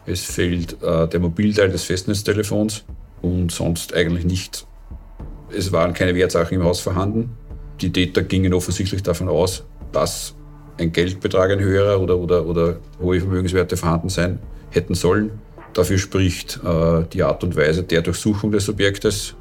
Es 0.05 0.24
fehlt 0.24 0.82
äh, 0.84 1.08
der 1.08 1.20
Mobilteil 1.20 1.70
des 1.70 1.84
Festnetztelefons 1.84 2.84
und 3.22 3.51
sonst 3.51 3.93
eigentlich 3.93 4.25
nichts. 4.25 4.67
Es 5.55 5.72
waren 5.72 5.93
keine 5.93 6.15
Wertsachen 6.15 6.55
im 6.55 6.63
Haus 6.63 6.79
vorhanden. 6.79 7.38
Die 7.81 7.91
Täter 7.91 8.24
gingen 8.24 8.53
offensichtlich 8.53 9.03
davon 9.03 9.29
aus, 9.29 9.63
dass 9.91 10.36
ein 10.77 10.91
Geldbetrag, 10.91 11.51
ein 11.51 11.60
höherer 11.60 12.00
oder, 12.01 12.17
oder, 12.17 12.45
oder 12.45 12.77
hohe 13.01 13.19
Vermögenswerte 13.19 13.77
vorhanden 13.77 14.10
sein 14.10 14.39
hätten 14.72 14.95
sollen. 14.95 15.31
Dafür 15.74 15.98
spricht 15.98 16.60
äh, 16.63 17.03
die 17.12 17.24
Art 17.24 17.43
und 17.43 17.55
Weise 17.55 17.83
der 17.83 18.01
Durchsuchung 18.01 18.51
des 18.51 18.69
Objektes, 18.69 19.36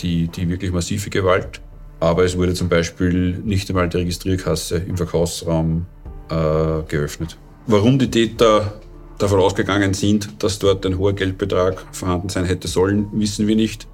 die, 0.00 0.28
die 0.28 0.48
wirklich 0.48 0.72
massive 0.72 1.10
Gewalt. 1.10 1.60
Aber 2.00 2.24
es 2.24 2.36
wurde 2.36 2.54
zum 2.54 2.68
Beispiel 2.68 3.38
nicht 3.44 3.68
einmal 3.70 3.88
die 3.88 3.98
Registrierkasse 3.98 4.76
im 4.76 4.96
Verkaufsraum 4.96 5.86
äh, 6.30 6.82
geöffnet. 6.88 7.36
Warum 7.66 7.98
die 7.98 8.10
Täter 8.10 8.74
davon 9.18 9.38
ausgegangen 9.38 9.94
sind, 9.94 10.42
dass 10.42 10.58
dort 10.58 10.84
ein 10.84 10.98
hoher 10.98 11.12
Geldbetrag 11.12 11.84
vorhanden 11.92 12.28
sein 12.28 12.44
hätte 12.44 12.66
sollen, 12.66 13.06
wissen 13.12 13.46
wir 13.46 13.54
nicht. 13.54 13.86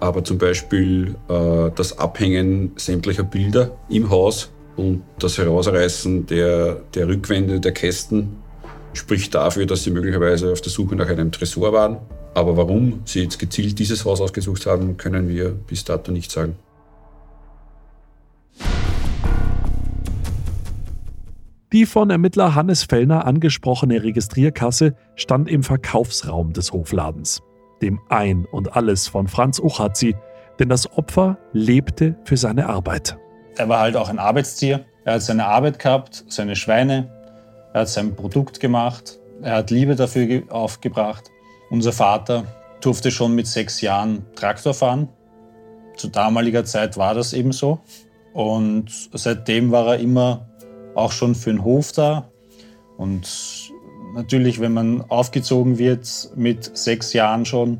Aber 0.00 0.24
zum 0.24 0.38
Beispiel 0.38 1.14
äh, 1.28 1.70
das 1.74 1.98
Abhängen 1.98 2.72
sämtlicher 2.76 3.22
Bilder 3.22 3.76
im 3.88 4.10
Haus 4.10 4.50
und 4.76 5.02
das 5.18 5.36
Herausreißen 5.36 6.26
der, 6.26 6.80
der 6.94 7.06
Rückwände 7.06 7.60
der 7.60 7.72
Kästen 7.72 8.36
spricht 8.94 9.34
dafür, 9.34 9.66
dass 9.66 9.84
sie 9.84 9.90
möglicherweise 9.90 10.50
auf 10.50 10.60
der 10.60 10.72
Suche 10.72 10.96
nach 10.96 11.08
einem 11.08 11.30
Tresor 11.30 11.72
waren. 11.72 11.98
Aber 12.34 12.56
warum 12.56 13.02
sie 13.04 13.22
jetzt 13.22 13.38
gezielt 13.38 13.78
dieses 13.78 14.04
Haus 14.04 14.20
ausgesucht 14.20 14.66
haben, 14.66 14.96
können 14.96 15.28
wir 15.28 15.50
bis 15.50 15.84
dato 15.84 16.12
nicht 16.12 16.30
sagen. 16.30 16.56
Die 21.72 21.86
von 21.86 22.10
Ermittler 22.10 22.56
Hannes 22.56 22.82
Fellner 22.82 23.26
angesprochene 23.26 24.02
Registrierkasse 24.02 24.96
stand 25.14 25.48
im 25.48 25.62
Verkaufsraum 25.62 26.52
des 26.52 26.72
Hofladens, 26.72 27.42
dem 27.82 28.00
Ein 28.08 28.46
und 28.50 28.76
Alles 28.76 29.08
von 29.08 29.28
Franz 29.28 29.58
Uchazi, 29.58 30.16
denn 30.58 30.68
das 30.68 30.90
Opfer 30.96 31.38
lebte 31.52 32.16
für 32.24 32.36
seine 32.36 32.68
Arbeit. 32.68 33.16
Er 33.56 33.68
war 33.68 33.80
halt 33.80 33.96
auch 33.96 34.08
ein 34.08 34.18
Arbeitstier. 34.18 34.84
Er 35.04 35.14
hat 35.14 35.22
seine 35.22 35.46
Arbeit 35.46 35.78
gehabt, 35.78 36.24
seine 36.28 36.56
Schweine, 36.56 37.10
er 37.72 37.82
hat 37.82 37.88
sein 37.88 38.14
Produkt 38.14 38.60
gemacht, 38.60 39.18
er 39.42 39.56
hat 39.56 39.70
Liebe 39.70 39.96
dafür 39.96 40.42
aufgebracht. 40.50 41.30
Unser 41.70 41.92
Vater 41.92 42.44
durfte 42.80 43.10
schon 43.10 43.34
mit 43.34 43.46
sechs 43.46 43.80
Jahren 43.80 44.26
Traktor 44.34 44.74
fahren. 44.74 45.08
Zu 45.96 46.08
damaliger 46.08 46.64
Zeit 46.64 46.96
war 46.96 47.14
das 47.14 47.32
eben 47.32 47.52
so. 47.52 47.80
Und 48.32 49.10
seitdem 49.12 49.70
war 49.70 49.94
er 49.94 49.98
immer 49.98 50.48
auch 50.94 51.12
schon 51.12 51.34
für 51.34 51.50
den 51.50 51.64
Hof 51.64 51.92
da. 51.92 52.30
Und 52.96 53.59
natürlich, 54.14 54.60
wenn 54.60 54.72
man 54.72 55.02
aufgezogen 55.02 55.78
wird 55.78 56.30
mit 56.36 56.76
sechs 56.76 57.12
Jahren 57.12 57.44
schon, 57.44 57.78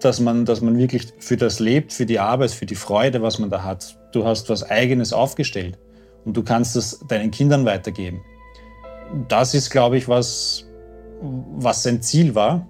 dass 0.00 0.20
man, 0.20 0.44
dass 0.44 0.60
man 0.60 0.78
wirklich 0.78 1.08
für 1.18 1.36
das 1.36 1.60
lebt, 1.60 1.92
für 1.92 2.06
die 2.06 2.18
Arbeit, 2.18 2.50
für 2.50 2.66
die 2.66 2.76
Freude, 2.76 3.22
was 3.22 3.38
man 3.38 3.50
da 3.50 3.64
hat. 3.64 3.98
Du 4.12 4.24
hast 4.24 4.48
was 4.48 4.62
Eigenes 4.62 5.12
aufgestellt 5.12 5.78
und 6.24 6.36
du 6.36 6.42
kannst 6.42 6.76
es 6.76 7.00
deinen 7.08 7.30
Kindern 7.30 7.64
weitergeben 7.64 8.20
das 9.28 9.54
ist, 9.54 9.70
glaube 9.70 9.96
ich, 9.96 10.08
was, 10.08 10.66
was 11.20 11.82
sein 11.82 12.02
Ziel 12.02 12.34
war. 12.34 12.66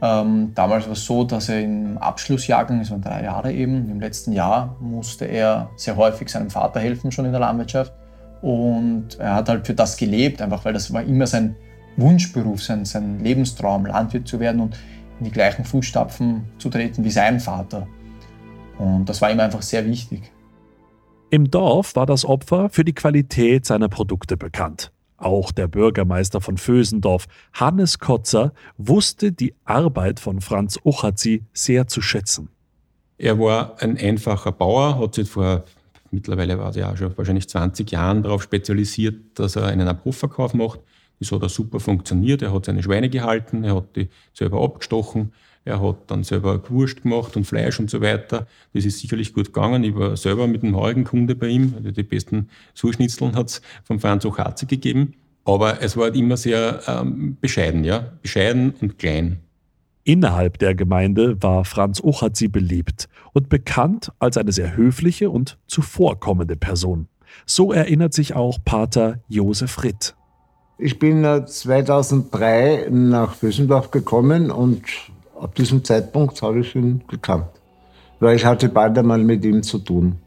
Ähm, 0.00 0.52
damals 0.54 0.86
war 0.86 0.92
es 0.92 1.04
so, 1.04 1.24
dass 1.24 1.48
er 1.48 1.60
im 1.60 1.98
Abschlussjahrgang, 1.98 2.78
das 2.78 2.90
waren 2.90 3.02
drei 3.02 3.24
Jahre 3.24 3.52
eben, 3.52 3.90
im 3.90 4.00
letzten 4.00 4.32
Jahr 4.32 4.76
musste 4.80 5.24
er 5.24 5.70
sehr 5.76 5.96
häufig 5.96 6.28
seinem 6.28 6.50
Vater 6.50 6.78
helfen, 6.78 7.10
schon 7.10 7.24
in 7.24 7.32
der 7.32 7.40
Landwirtschaft. 7.40 7.92
Und 8.40 9.18
er 9.18 9.34
hat 9.34 9.48
halt 9.48 9.66
für 9.66 9.74
das 9.74 9.96
gelebt, 9.96 10.40
einfach 10.40 10.64
weil 10.64 10.72
das 10.72 10.92
war 10.92 11.02
immer 11.02 11.26
sein 11.26 11.56
Wunschberuf, 11.98 12.62
sein, 12.62 12.84
sein 12.84 13.20
Lebenstraum, 13.20 13.84
Landwirt 13.84 14.26
zu 14.26 14.40
werden 14.40 14.60
und 14.60 14.78
in 15.18 15.26
die 15.26 15.30
gleichen 15.30 15.64
Fußstapfen 15.64 16.44
zu 16.58 16.70
treten 16.70 17.04
wie 17.04 17.10
sein 17.10 17.40
Vater. 17.40 17.86
Und 18.78 19.08
das 19.08 19.20
war 19.20 19.30
ihm 19.30 19.40
einfach 19.40 19.62
sehr 19.62 19.84
wichtig. 19.84 20.32
Im 21.30 21.50
Dorf 21.50 21.94
war 21.96 22.06
das 22.06 22.24
Opfer 22.24 22.70
für 22.70 22.84
die 22.84 22.94
Qualität 22.94 23.66
seiner 23.66 23.88
Produkte 23.88 24.36
bekannt. 24.36 24.92
Auch 25.18 25.50
der 25.50 25.66
Bürgermeister 25.66 26.40
von 26.40 26.56
Vösendorf, 26.56 27.26
Hannes 27.52 27.98
Kotzer, 27.98 28.52
wusste 28.78 29.32
die 29.32 29.52
Arbeit 29.64 30.20
von 30.20 30.40
Franz 30.40 30.78
Uchazi 30.84 31.44
sehr 31.52 31.88
zu 31.88 32.00
schätzen. 32.00 32.50
Er 33.18 33.38
war 33.40 33.82
ein 33.82 33.98
einfacher 33.98 34.52
Bauer, 34.52 35.00
hat 35.00 35.16
sich 35.16 35.28
vor, 35.28 35.64
mittlerweile 36.12 36.56
war 36.56 36.68
er 36.68 36.76
ja 36.76 36.96
schon 36.96 37.18
wahrscheinlich 37.18 37.48
20 37.48 37.90
Jahren 37.90 38.22
darauf 38.22 38.44
spezialisiert, 38.44 39.16
dass 39.34 39.56
er 39.56 39.66
einen 39.66 39.88
Abrufverkauf 39.88 40.54
macht. 40.54 40.80
Das 41.20 41.32
hat 41.32 41.42
er 41.42 41.48
super 41.48 41.80
funktioniert. 41.80 42.42
Er 42.42 42.52
hat 42.52 42.66
seine 42.66 42.82
Schweine 42.82 43.08
gehalten, 43.08 43.64
er 43.64 43.76
hat 43.76 43.96
die 43.96 44.08
selber 44.32 44.62
abgestochen, 44.62 45.32
er 45.64 45.82
hat 45.82 46.10
dann 46.10 46.24
selber 46.24 46.62
Wurst 46.70 47.02
gemacht 47.02 47.36
und 47.36 47.44
Fleisch 47.44 47.78
und 47.78 47.90
so 47.90 48.00
weiter. 48.00 48.46
Das 48.72 48.84
ist 48.84 49.00
sicherlich 49.00 49.34
gut 49.34 49.52
gegangen. 49.52 49.84
Ich 49.84 49.94
war 49.94 50.16
selber 50.16 50.46
mit 50.46 50.62
einem 50.62 50.76
heurigen 50.76 51.04
Kunde 51.04 51.34
bei 51.34 51.48
ihm. 51.48 51.74
Also 51.76 51.90
die 51.90 52.02
besten 52.02 52.48
Surschnitzeln 52.74 53.36
hat 53.36 53.48
es 53.48 53.62
von 53.84 54.00
Franz 54.00 54.24
Ochatze 54.24 54.66
gegeben. 54.66 55.14
Aber 55.44 55.82
es 55.82 55.96
war 55.96 56.04
halt 56.04 56.16
immer 56.16 56.36
sehr 56.36 56.80
ähm, 56.86 57.36
bescheiden, 57.40 57.84
ja. 57.84 58.12
Bescheiden 58.22 58.74
und 58.80 58.98
klein. 58.98 59.40
Innerhalb 60.04 60.58
der 60.58 60.74
Gemeinde 60.74 61.42
war 61.42 61.66
Franz 61.66 62.02
Ochatzi 62.02 62.48
beliebt 62.48 63.08
und 63.34 63.50
bekannt 63.50 64.10
als 64.18 64.38
eine 64.38 64.52
sehr 64.52 64.74
höfliche 64.74 65.28
und 65.28 65.58
zuvorkommende 65.66 66.56
Person. 66.56 67.08
So 67.44 67.72
erinnert 67.72 68.14
sich 68.14 68.34
auch 68.34 68.58
Pater 68.64 69.20
Josef 69.28 69.82
Ritt. 69.82 70.17
Ich 70.80 71.00
bin 71.00 71.24
2003 71.24 72.84
äh, 72.84 72.90
nach 72.90 73.34
Bösendorf 73.34 73.90
gekommen 73.90 74.52
und 74.52 74.82
ab 75.40 75.56
diesem 75.56 75.82
Zeitpunkt 75.82 76.40
habe 76.40 76.60
ich 76.60 76.76
ihn 76.76 77.02
gekannt. 77.08 77.48
Weil 78.20 78.36
ich 78.36 78.44
hatte 78.44 78.68
bald 78.68 78.96
einmal 78.96 79.18
mit 79.18 79.44
ihm 79.44 79.64
zu 79.64 79.80
tun. 79.80 80.18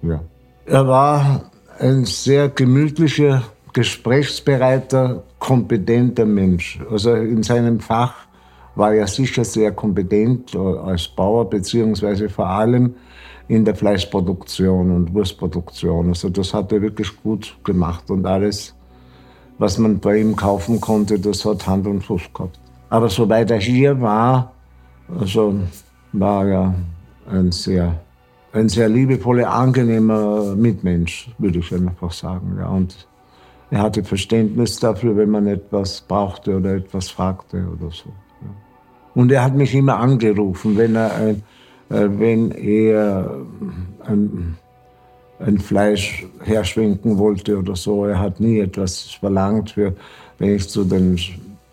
Ja. 0.00 0.22
Er 0.64 0.88
war 0.88 1.50
ein 1.78 2.06
sehr 2.06 2.48
gemütlicher, 2.48 3.42
gesprächsbereiter, 3.74 5.22
kompetenter 5.38 6.24
Mensch. 6.24 6.80
Also 6.90 7.14
in 7.14 7.42
seinem 7.42 7.78
Fach 7.78 8.14
war 8.76 8.94
er 8.94 9.06
sicher 9.06 9.44
sehr 9.44 9.72
kompetent 9.72 10.56
als 10.56 11.08
Bauer, 11.08 11.50
beziehungsweise 11.50 12.30
vor 12.30 12.46
allem 12.46 12.94
in 13.48 13.66
der 13.66 13.74
Fleischproduktion 13.74 14.92
und 14.92 15.12
Wurstproduktion. 15.12 16.08
Also 16.08 16.30
das 16.30 16.54
hat 16.54 16.72
er 16.72 16.80
wirklich 16.80 17.14
gut 17.22 17.58
gemacht 17.64 18.10
und 18.10 18.24
alles, 18.24 18.74
was 19.60 19.76
man 19.76 20.00
bei 20.00 20.16
ihm 20.18 20.34
kaufen 20.34 20.80
konnte, 20.80 21.20
das 21.20 21.44
hat 21.44 21.66
Hand 21.66 21.86
und 21.86 22.02
Fuß 22.02 22.22
gehabt. 22.32 22.58
Aber 22.88 23.10
soweit 23.10 23.50
er 23.50 23.60
hier 23.60 24.00
war, 24.00 24.52
also 25.20 25.54
war 26.12 26.48
er 26.48 26.74
ein 27.30 27.52
sehr, 27.52 28.00
ein 28.54 28.70
sehr 28.70 28.88
liebevoller, 28.88 29.52
angenehmer 29.52 30.56
Mitmensch, 30.56 31.30
würde 31.38 31.58
ich 31.58 31.74
einfach 31.74 32.10
sagen. 32.10 32.56
Ja. 32.58 32.68
Und 32.68 33.06
er 33.70 33.82
hatte 33.82 34.02
Verständnis 34.02 34.80
dafür, 34.80 35.14
wenn 35.18 35.28
man 35.28 35.46
etwas 35.46 36.00
brauchte 36.00 36.56
oder 36.56 36.76
etwas 36.76 37.10
fragte 37.10 37.58
oder 37.58 37.90
so. 37.92 38.08
Ja. 38.40 38.48
Und 39.14 39.30
er 39.30 39.44
hat 39.44 39.54
mich 39.54 39.74
immer 39.74 39.98
angerufen, 39.98 40.78
wenn 40.78 40.96
er, 40.96 41.14
ein, 41.14 41.42
äh, 41.90 42.08
wenn 42.08 42.50
er 42.52 43.42
ein, 44.06 44.56
ein 45.40 45.58
Fleisch 45.58 46.26
herschwenken 46.44 47.18
wollte 47.18 47.58
oder 47.58 47.76
so. 47.76 48.04
Er 48.04 48.18
hat 48.18 48.40
nie 48.40 48.60
etwas 48.60 49.00
verlangt, 49.00 49.70
für, 49.70 49.94
wenn 50.38 50.56
ich 50.56 50.68
zu 50.68 50.84
den 50.84 51.18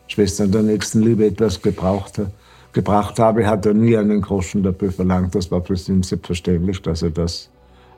Schwestern 0.08 0.52
der 0.52 0.64
Nächstenliebe 0.64 1.26
etwas 1.26 1.62
gebraucht, 1.62 2.22
gebracht 2.72 3.20
habe, 3.20 3.46
hat 3.46 3.66
er 3.66 3.74
nie 3.74 3.98
einen 3.98 4.22
Groschen 4.22 4.64
dafür 4.64 4.92
verlangt. 4.92 5.36
Das 5.36 5.52
war 5.52 5.64
für 5.64 5.76
ihn 5.92 6.04
selbstverständlich, 6.04 6.82
dass 6.82 7.02
er 7.02 7.10
das 7.10 7.50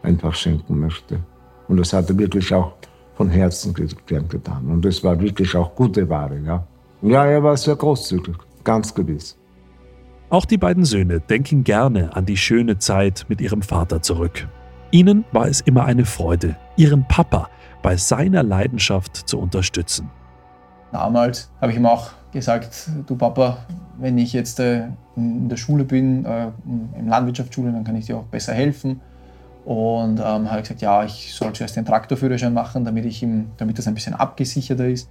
einfach 0.01 0.33
schenken 0.33 0.79
möchte. 0.79 1.19
Und 1.67 1.77
das 1.77 1.93
hat 1.93 2.09
er 2.09 2.17
wirklich 2.17 2.53
auch 2.53 2.73
von 3.15 3.29
Herzen 3.29 3.75
gern 4.07 4.27
getan. 4.27 4.65
Und 4.67 4.85
es 4.85 5.03
war 5.03 5.19
wirklich 5.19 5.55
auch 5.55 5.75
gute 5.75 6.07
Ware. 6.09 6.39
Ja, 6.45 6.65
ja 7.01 7.25
er 7.25 7.43
war 7.43 7.57
sehr 7.57 7.75
großzügig. 7.75 8.35
ganz 8.63 8.93
gewiss. 8.93 9.37
Auch 10.29 10.45
die 10.45 10.57
beiden 10.57 10.85
Söhne 10.85 11.19
denken 11.19 11.63
gerne 11.63 12.15
an 12.15 12.25
die 12.25 12.37
schöne 12.37 12.77
Zeit 12.77 13.25
mit 13.29 13.41
ihrem 13.41 13.61
Vater 13.61 14.01
zurück. 14.01 14.47
Ihnen 14.91 15.23
war 15.31 15.47
es 15.47 15.61
immer 15.61 15.85
eine 15.85 16.03
Freude, 16.03 16.55
ihren 16.75 17.03
Papa 17.07 17.49
bei 17.83 17.95
seiner 17.95 18.41
Leidenschaft 18.41 19.15
zu 19.15 19.39
unterstützen. 19.39 20.09
Damals 20.91 21.51
habe 21.61 21.71
ich 21.71 21.77
ihm 21.77 21.85
auch 21.85 22.09
gesagt, 22.31 22.89
du 23.05 23.15
Papa, 23.15 23.57
wenn 23.99 24.17
ich 24.17 24.33
jetzt 24.33 24.59
äh, 24.59 24.87
in 25.15 25.47
der 25.47 25.57
Schule 25.57 25.83
bin, 25.83 26.25
äh, 26.25 26.47
in 26.97 27.07
Landwirtschaftsschule, 27.07 27.71
dann 27.71 27.83
kann 27.83 27.95
ich 27.95 28.07
dir 28.07 28.17
auch 28.17 28.23
besser 28.23 28.53
helfen. 28.53 28.99
Und 29.63 30.19
ähm, 30.19 30.49
habe 30.49 30.61
gesagt, 30.61 30.81
ja, 30.81 31.03
ich 31.03 31.35
soll 31.35 31.53
zuerst 31.53 31.75
den 31.75 31.85
Traktorführerschein 31.85 32.53
machen, 32.53 32.83
damit, 32.83 33.05
ich 33.05 33.21
ihm, 33.21 33.51
damit 33.57 33.77
das 33.77 33.87
ein 33.87 33.93
bisschen 33.93 34.15
abgesicherter 34.15 34.87
ist. 34.87 35.07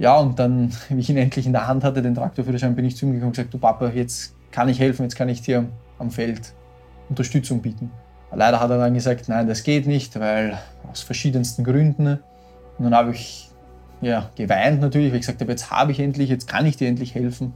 Ja, 0.00 0.18
und 0.18 0.40
dann, 0.40 0.72
wie 0.88 0.98
ich 0.98 1.10
ihn 1.10 1.16
endlich 1.16 1.46
in 1.46 1.52
der 1.52 1.68
Hand 1.68 1.84
hatte, 1.84 2.02
den 2.02 2.16
Traktorführerschein, 2.16 2.74
bin 2.74 2.84
ich 2.84 2.96
zu 2.96 3.06
ihm 3.06 3.12
gekommen 3.12 3.28
und 3.28 3.36
gesagt, 3.36 3.54
du 3.54 3.58
Papa, 3.58 3.90
jetzt 3.90 4.34
kann 4.50 4.68
ich 4.68 4.80
helfen, 4.80 5.02
jetzt 5.02 5.14
kann 5.14 5.28
ich 5.28 5.42
dir 5.42 5.66
am 6.00 6.10
Feld 6.10 6.52
Unterstützung 7.08 7.62
bieten. 7.62 7.92
Leider 8.32 8.60
hat 8.60 8.70
er 8.70 8.78
dann 8.78 8.94
gesagt, 8.94 9.28
nein, 9.28 9.48
das 9.48 9.62
geht 9.62 9.86
nicht, 9.86 10.18
weil 10.18 10.58
aus 10.90 11.02
verschiedensten 11.02 11.64
Gründen. 11.64 12.20
Und 12.78 12.84
dann 12.84 12.94
habe 12.94 13.10
ich 13.12 13.50
ja, 14.00 14.30
geweint 14.36 14.80
natürlich, 14.80 15.10
weil 15.10 15.16
ich 15.18 15.26
gesagt 15.26 15.40
habe, 15.40 15.50
jetzt 15.50 15.70
habe 15.70 15.92
ich 15.92 16.00
endlich, 16.00 16.30
jetzt 16.30 16.48
kann 16.48 16.64
ich 16.64 16.76
dir 16.76 16.88
endlich 16.88 17.14
helfen. 17.14 17.52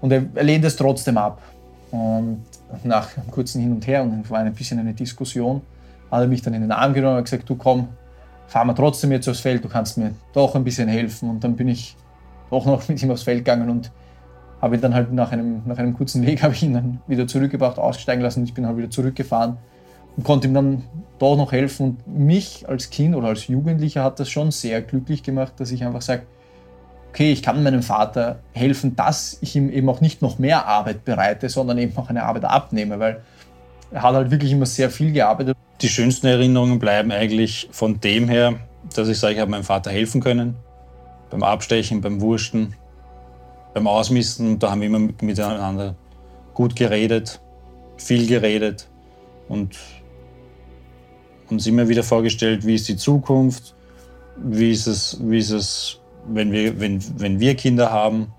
Und 0.00 0.12
er, 0.12 0.24
er 0.34 0.44
lehnt 0.44 0.64
es 0.64 0.76
trotzdem 0.76 1.18
ab. 1.18 1.42
Und 1.90 2.44
nach 2.84 3.16
einem 3.16 3.30
kurzen 3.30 3.60
Hin 3.60 3.72
und 3.72 3.86
Her 3.86 4.02
und 4.02 4.30
war 4.30 4.38
ein 4.38 4.54
bisschen 4.54 4.78
eine 4.78 4.94
Diskussion, 4.94 5.60
hat 6.10 6.20
er 6.20 6.28
mich 6.28 6.40
dann 6.40 6.54
in 6.54 6.62
den 6.62 6.72
Arm 6.72 6.94
genommen 6.94 7.18
und 7.18 7.24
gesagt, 7.24 7.48
du 7.48 7.56
komm, 7.56 7.88
fahren 8.46 8.68
wir 8.68 8.74
trotzdem 8.74 9.12
jetzt 9.12 9.28
aufs 9.28 9.40
Feld, 9.40 9.64
du 9.64 9.68
kannst 9.68 9.98
mir 9.98 10.12
doch 10.32 10.54
ein 10.54 10.64
bisschen 10.64 10.88
helfen. 10.88 11.28
Und 11.28 11.42
dann 11.42 11.56
bin 11.56 11.68
ich 11.68 11.96
doch 12.48 12.64
noch 12.64 12.88
mit 12.88 13.02
ihm 13.02 13.10
aufs 13.10 13.24
Feld 13.24 13.38
gegangen 13.38 13.68
und 13.68 13.90
habe 14.62 14.76
ihn 14.76 14.80
dann 14.80 14.94
halt 14.94 15.12
nach 15.12 15.32
einem, 15.32 15.62
nach 15.66 15.78
einem 15.78 15.94
kurzen 15.94 16.24
Weg 16.24 16.42
habe 16.44 16.54
ich 16.54 16.62
ihn 16.62 16.74
dann 16.74 17.00
wieder 17.06 17.26
zurückgebracht, 17.26 17.78
aussteigen 17.78 18.22
lassen 18.22 18.40
und 18.40 18.44
ich 18.46 18.54
bin 18.54 18.66
halt 18.66 18.76
wieder 18.76 18.90
zurückgefahren 18.90 19.58
und 20.16 20.24
konnte 20.24 20.48
ihm 20.48 20.54
dann 20.54 20.84
doch 21.18 21.36
noch 21.36 21.52
helfen. 21.52 21.98
Und 22.06 22.06
mich 22.06 22.68
als 22.68 22.90
Kind 22.90 23.14
oder 23.14 23.28
als 23.28 23.46
Jugendlicher 23.46 24.02
hat 24.04 24.20
das 24.20 24.28
schon 24.28 24.50
sehr 24.50 24.82
glücklich 24.82 25.22
gemacht, 25.22 25.54
dass 25.58 25.70
ich 25.70 25.84
einfach 25.84 26.02
sage, 26.02 26.22
okay, 27.10 27.32
ich 27.32 27.42
kann 27.42 27.62
meinem 27.62 27.82
Vater 27.82 28.38
helfen, 28.52 28.96
dass 28.96 29.38
ich 29.40 29.56
ihm 29.56 29.70
eben 29.70 29.88
auch 29.88 30.00
nicht 30.00 30.22
noch 30.22 30.38
mehr 30.38 30.66
Arbeit 30.66 31.04
bereite, 31.04 31.48
sondern 31.48 31.78
eben 31.78 31.96
auch 31.96 32.08
eine 32.08 32.22
Arbeit 32.22 32.44
abnehme, 32.44 32.98
weil 32.98 33.20
er 33.90 34.02
hat 34.02 34.14
halt 34.14 34.30
wirklich 34.30 34.52
immer 34.52 34.66
sehr 34.66 34.90
viel 34.90 35.12
gearbeitet. 35.12 35.56
Die 35.80 35.88
schönsten 35.88 36.26
Erinnerungen 36.26 36.78
bleiben 36.78 37.10
eigentlich 37.10 37.68
von 37.72 38.00
dem 38.00 38.28
her, 38.28 38.54
dass 38.94 39.08
ich 39.08 39.18
sage, 39.18 39.34
ich 39.34 39.40
habe 39.40 39.50
meinem 39.50 39.64
Vater 39.64 39.90
helfen 39.90 40.20
können. 40.20 40.56
Beim 41.30 41.42
Abstechen, 41.42 42.00
beim 42.00 42.20
Wursten, 42.20 42.74
beim 43.74 43.86
Ausmisten. 43.86 44.58
Da 44.58 44.70
haben 44.70 44.80
wir 44.80 44.86
immer 44.86 44.98
miteinander 44.98 45.94
gut 46.54 46.76
geredet, 46.76 47.40
viel 47.96 48.26
geredet 48.26 48.88
und 49.48 49.76
uns 51.50 51.66
immer 51.66 51.88
wieder 51.88 52.02
vorgestellt, 52.02 52.66
wie 52.66 52.74
ist 52.74 52.88
die 52.88 52.96
Zukunft, 52.96 53.74
wie 54.36 54.70
ist 54.70 54.86
es, 54.86 55.18
wie 55.22 55.38
ist 55.38 55.50
es 55.50 56.00
wenn, 56.26 56.52
wir, 56.52 56.80
wenn, 56.80 57.00
wenn 57.18 57.40
wir 57.40 57.54
Kinder 57.54 57.90
haben 57.90 58.32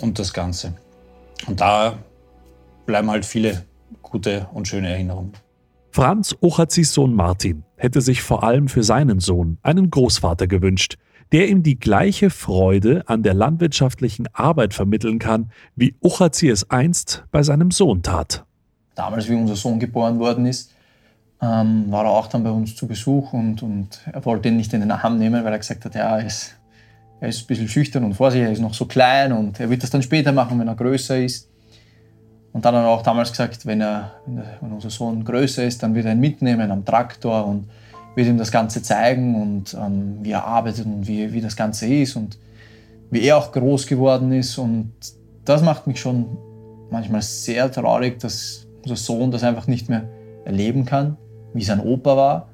und 0.00 0.18
das 0.18 0.32
Ganze. 0.32 0.74
Und 1.46 1.60
da 1.60 1.98
bleiben 2.86 3.10
halt 3.10 3.24
viele 3.24 3.64
gute 4.02 4.48
und 4.52 4.68
schöne 4.68 4.88
Erinnerungen. 4.88 5.32
Franz 5.90 6.36
Ochazis 6.40 6.92
Sohn 6.92 7.14
Martin 7.14 7.64
hätte 7.76 8.00
sich 8.00 8.22
vor 8.22 8.44
allem 8.44 8.68
für 8.68 8.82
seinen 8.82 9.20
Sohn 9.20 9.58
einen 9.62 9.90
Großvater 9.90 10.46
gewünscht, 10.46 10.96
der 11.32 11.48
ihm 11.48 11.62
die 11.62 11.78
gleiche 11.78 12.30
Freude 12.30 13.02
an 13.08 13.22
der 13.22 13.34
landwirtschaftlichen 13.34 14.28
Arbeit 14.32 14.74
vermitteln 14.74 15.18
kann, 15.18 15.50
wie 15.74 15.96
Ochazi 16.00 16.48
es 16.48 16.70
einst 16.70 17.24
bei 17.30 17.42
seinem 17.42 17.70
Sohn 17.70 18.02
tat. 18.02 18.44
Damals, 18.94 19.28
wie 19.28 19.34
unser 19.34 19.56
Sohn 19.56 19.78
geboren 19.78 20.18
worden 20.18 20.46
ist, 20.46 20.72
ähm, 21.42 21.90
war 21.90 22.04
er 22.04 22.10
auch 22.10 22.28
dann 22.28 22.44
bei 22.44 22.50
uns 22.50 22.74
zu 22.74 22.86
Besuch 22.86 23.32
und, 23.32 23.62
und 23.62 24.00
er 24.10 24.24
wollte 24.24 24.48
ihn 24.48 24.56
nicht 24.56 24.72
in 24.72 24.80
den 24.80 24.90
Arm 24.90 25.18
nehmen, 25.18 25.44
weil 25.44 25.52
er 25.52 25.58
gesagt 25.58 25.84
hat, 25.84 25.94
ja, 25.94 26.18
er 26.18 26.26
ist, 26.26 26.56
er 27.20 27.28
ist 27.28 27.42
ein 27.42 27.46
bisschen 27.46 27.68
schüchtern 27.68 28.04
und 28.04 28.14
vorsichtig, 28.14 28.46
er 28.46 28.52
ist 28.52 28.60
noch 28.60 28.74
so 28.74 28.86
klein 28.86 29.32
und 29.32 29.60
er 29.60 29.68
wird 29.68 29.82
das 29.82 29.90
dann 29.90 30.02
später 30.02 30.32
machen, 30.32 30.58
wenn 30.58 30.68
er 30.68 30.74
größer 30.74 31.18
ist. 31.18 31.50
Und 32.52 32.64
dann 32.64 32.74
hat 32.74 32.84
er 32.84 32.88
auch 32.88 33.02
damals 33.02 33.30
gesagt, 33.30 33.66
wenn, 33.66 33.82
er, 33.82 34.12
wenn 34.24 34.72
unser 34.72 34.88
Sohn 34.88 35.24
größer 35.24 35.64
ist, 35.64 35.82
dann 35.82 35.94
wird 35.94 36.06
er 36.06 36.12
ihn 36.12 36.20
mitnehmen 36.20 36.70
am 36.70 36.86
Traktor 36.86 37.46
und 37.46 37.68
wird 38.14 38.28
ihm 38.28 38.38
das 38.38 38.50
Ganze 38.50 38.82
zeigen 38.82 39.34
und 39.34 39.74
ähm, 39.74 40.18
wie 40.22 40.30
er 40.30 40.44
arbeitet 40.44 40.86
und 40.86 41.06
wie, 41.06 41.34
wie 41.34 41.42
das 41.42 41.54
Ganze 41.54 41.86
ist 41.86 42.16
und 42.16 42.38
wie 43.10 43.20
er 43.20 43.36
auch 43.36 43.52
groß 43.52 43.86
geworden 43.86 44.32
ist. 44.32 44.56
Und 44.56 44.92
das 45.44 45.60
macht 45.60 45.86
mich 45.86 46.00
schon 46.00 46.38
manchmal 46.90 47.20
sehr 47.20 47.70
traurig, 47.70 48.20
dass 48.20 48.66
unser 48.84 48.96
Sohn 48.96 49.30
das 49.30 49.42
einfach 49.44 49.66
nicht 49.66 49.90
mehr 49.90 50.08
erleben 50.46 50.86
kann 50.86 51.18
wie 51.54 51.62
sein 51.62 51.80
Opa 51.80 52.16
war, 52.16 52.48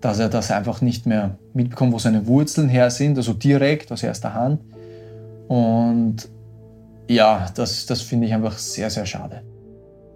dass 0.00 0.18
er 0.18 0.28
das 0.28 0.50
einfach 0.50 0.80
nicht 0.80 1.06
mehr 1.06 1.38
mitbekommt, 1.52 1.92
wo 1.92 1.98
seine 1.98 2.26
Wurzeln 2.26 2.68
her 2.68 2.90
sind, 2.90 3.16
also 3.18 3.32
direkt 3.32 3.92
aus 3.92 4.02
erster 4.02 4.34
Hand. 4.34 4.60
Und 5.48 6.28
ja, 7.08 7.46
das, 7.54 7.86
das 7.86 8.02
finde 8.02 8.26
ich 8.26 8.34
einfach 8.34 8.56
sehr, 8.56 8.88
sehr 8.88 9.04
schade. 9.04 9.42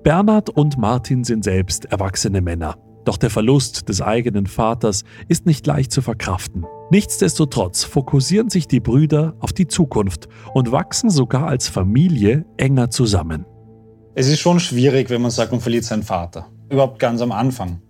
Bernhard 0.04 0.50
und 0.50 0.78
Martin 0.78 1.24
sind 1.24 1.44
selbst 1.44 1.86
erwachsene 1.86 2.40
Männer. 2.40 2.76
Doch 3.04 3.16
der 3.18 3.30
Verlust 3.30 3.88
des 3.88 4.00
eigenen 4.00 4.46
Vaters 4.46 5.04
ist 5.28 5.44
nicht 5.44 5.66
leicht 5.66 5.92
zu 5.92 6.00
verkraften. 6.00 6.64
Nichtsdestotrotz 6.90 7.84
fokussieren 7.84 8.48
sich 8.48 8.66
die 8.66 8.80
Brüder 8.80 9.34
auf 9.40 9.52
die 9.52 9.66
Zukunft 9.66 10.28
und 10.54 10.72
wachsen 10.72 11.10
sogar 11.10 11.46
als 11.46 11.68
Familie 11.68 12.46
enger 12.56 12.90
zusammen. 12.90 13.44
Es 14.14 14.28
ist 14.28 14.40
schon 14.40 14.60
schwierig, 14.60 15.10
wenn 15.10 15.20
man 15.20 15.30
sagt, 15.30 15.52
man 15.52 15.60
verliert 15.60 15.84
seinen 15.84 16.02
Vater. 16.02 16.46
Überhaupt 16.70 16.98
ganz 16.98 17.20
am 17.20 17.32
Anfang. 17.32 17.80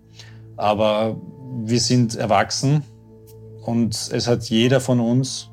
Aber 0.56 1.16
wir 1.64 1.80
sind 1.80 2.14
erwachsen 2.14 2.82
und 3.62 4.10
es 4.12 4.28
hat 4.28 4.44
jeder 4.44 4.80
von 4.80 5.00
uns 5.00 5.50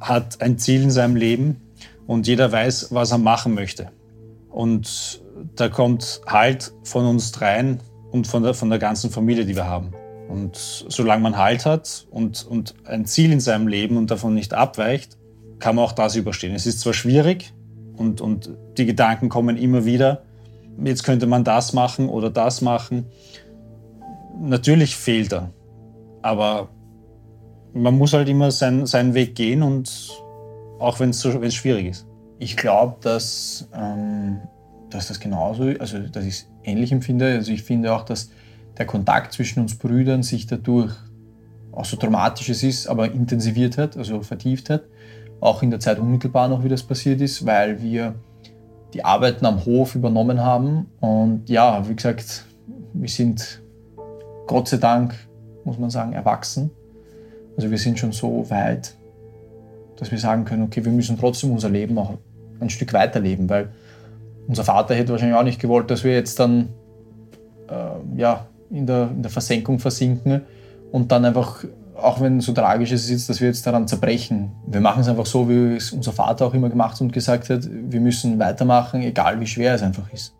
hat 0.00 0.40
ein 0.40 0.58
Ziel 0.58 0.82
in 0.82 0.90
seinem 0.90 1.16
Leben 1.16 1.60
und 2.06 2.26
jeder 2.26 2.50
weiß, 2.50 2.88
was 2.90 3.12
er 3.12 3.18
machen 3.18 3.54
möchte. 3.54 3.90
Und 4.48 5.22
da 5.56 5.68
kommt 5.68 6.22
Halt 6.26 6.72
von 6.84 7.06
uns 7.06 7.32
dreien 7.32 7.80
und 8.10 8.26
von 8.26 8.42
der, 8.42 8.54
von 8.54 8.70
der 8.70 8.78
ganzen 8.78 9.10
Familie, 9.10 9.44
die 9.44 9.56
wir 9.56 9.66
haben. 9.66 9.92
Und 10.28 10.86
solange 10.88 11.22
man 11.22 11.36
Halt 11.36 11.66
hat 11.66 12.06
und, 12.10 12.46
und 12.46 12.74
ein 12.84 13.04
Ziel 13.04 13.32
in 13.32 13.40
seinem 13.40 13.68
Leben 13.68 13.96
und 13.96 14.10
davon 14.10 14.34
nicht 14.34 14.54
abweicht, 14.54 15.18
kann 15.58 15.76
man 15.76 15.84
auch 15.84 15.92
das 15.92 16.16
überstehen. 16.16 16.54
Es 16.54 16.66
ist 16.66 16.80
zwar 16.80 16.94
schwierig 16.94 17.52
und, 17.96 18.20
und 18.20 18.50
die 18.78 18.86
Gedanken 18.86 19.28
kommen 19.28 19.56
immer 19.56 19.84
wieder, 19.84 20.22
jetzt 20.82 21.02
könnte 21.02 21.26
man 21.26 21.44
das 21.44 21.72
machen 21.72 22.08
oder 22.08 22.30
das 22.30 22.60
machen 22.62 23.06
natürlich 24.40 24.96
fehlt 24.96 25.32
er. 25.32 25.52
Aber 26.22 26.70
man 27.72 27.96
muss 27.96 28.12
halt 28.12 28.28
immer 28.28 28.50
sein, 28.50 28.86
seinen 28.86 29.14
Weg 29.14 29.34
gehen 29.34 29.62
und 29.62 30.10
auch 30.78 30.98
wenn 30.98 31.10
es 31.10 31.20
so, 31.20 31.30
schwierig 31.50 31.86
ist. 31.86 32.06
Ich 32.38 32.56
glaube, 32.56 32.96
dass, 33.02 33.68
ähm, 33.74 34.38
dass 34.88 35.08
das 35.08 35.20
genauso, 35.20 35.64
also 35.78 35.98
dass 35.98 36.24
ich 36.24 36.34
es 36.34 36.48
ähnlich 36.64 36.90
empfinde. 36.90 37.26
Also 37.34 37.52
ich 37.52 37.62
finde 37.62 37.92
auch, 37.94 38.02
dass 38.02 38.30
der 38.78 38.86
Kontakt 38.86 39.32
zwischen 39.32 39.60
uns 39.60 39.76
Brüdern 39.76 40.22
sich 40.22 40.46
dadurch, 40.46 40.92
auch 41.72 41.84
so 41.84 41.96
dramatisch 41.96 42.48
es 42.48 42.62
ist, 42.62 42.86
aber 42.88 43.12
intensiviert 43.12 43.78
hat, 43.78 43.96
also 43.96 44.22
vertieft 44.22 44.70
hat. 44.70 44.82
Auch 45.40 45.62
in 45.62 45.70
der 45.70 45.80
Zeit 45.80 45.98
unmittelbar 45.98 46.48
noch, 46.48 46.64
wie 46.64 46.68
das 46.68 46.82
passiert 46.82 47.20
ist, 47.20 47.46
weil 47.46 47.80
wir 47.82 48.14
die 48.92 49.04
Arbeiten 49.04 49.46
am 49.46 49.64
Hof 49.64 49.94
übernommen 49.94 50.40
haben. 50.40 50.86
Und 51.00 51.48
ja, 51.48 51.88
wie 51.88 51.94
gesagt, 51.94 52.46
wir 52.92 53.08
sind 53.08 53.62
Gott 54.50 54.66
sei 54.66 54.78
Dank, 54.78 55.14
muss 55.64 55.78
man 55.78 55.90
sagen, 55.90 56.12
erwachsen. 56.12 56.72
Also 57.56 57.70
wir 57.70 57.78
sind 57.78 58.00
schon 58.00 58.10
so 58.10 58.50
weit, 58.50 58.96
dass 59.96 60.10
wir 60.10 60.18
sagen 60.18 60.44
können, 60.44 60.64
okay, 60.64 60.84
wir 60.84 60.90
müssen 60.90 61.16
trotzdem 61.16 61.52
unser 61.52 61.68
Leben 61.68 61.96
auch 61.96 62.14
ein 62.58 62.68
Stück 62.68 62.92
weiterleben, 62.92 63.48
weil 63.48 63.68
unser 64.48 64.64
Vater 64.64 64.96
hätte 64.96 65.12
wahrscheinlich 65.12 65.38
auch 65.38 65.44
nicht 65.44 65.60
gewollt, 65.60 65.88
dass 65.88 66.02
wir 66.02 66.14
jetzt 66.14 66.40
dann 66.40 66.70
äh, 67.68 68.18
ja, 68.20 68.48
in, 68.70 68.88
der, 68.88 69.10
in 69.14 69.22
der 69.22 69.30
Versenkung 69.30 69.78
versinken 69.78 70.40
und 70.90 71.12
dann 71.12 71.24
einfach, 71.24 71.64
auch 71.94 72.20
wenn 72.20 72.38
es 72.38 72.46
so 72.46 72.52
tragisch 72.52 72.90
ist, 72.90 73.28
dass 73.28 73.40
wir 73.40 73.46
jetzt 73.46 73.64
daran 73.68 73.86
zerbrechen. 73.86 74.50
Wir 74.66 74.80
machen 74.80 75.02
es 75.02 75.08
einfach 75.08 75.26
so, 75.26 75.48
wie 75.48 75.76
es 75.76 75.92
unser 75.92 76.10
Vater 76.10 76.44
auch 76.44 76.54
immer 76.54 76.70
gemacht 76.70 77.00
und 77.00 77.12
gesagt 77.12 77.50
hat, 77.50 77.68
wir 77.70 78.00
müssen 78.00 78.40
weitermachen, 78.40 79.02
egal 79.02 79.38
wie 79.38 79.46
schwer 79.46 79.76
es 79.76 79.82
einfach 79.84 80.12
ist. 80.12 80.34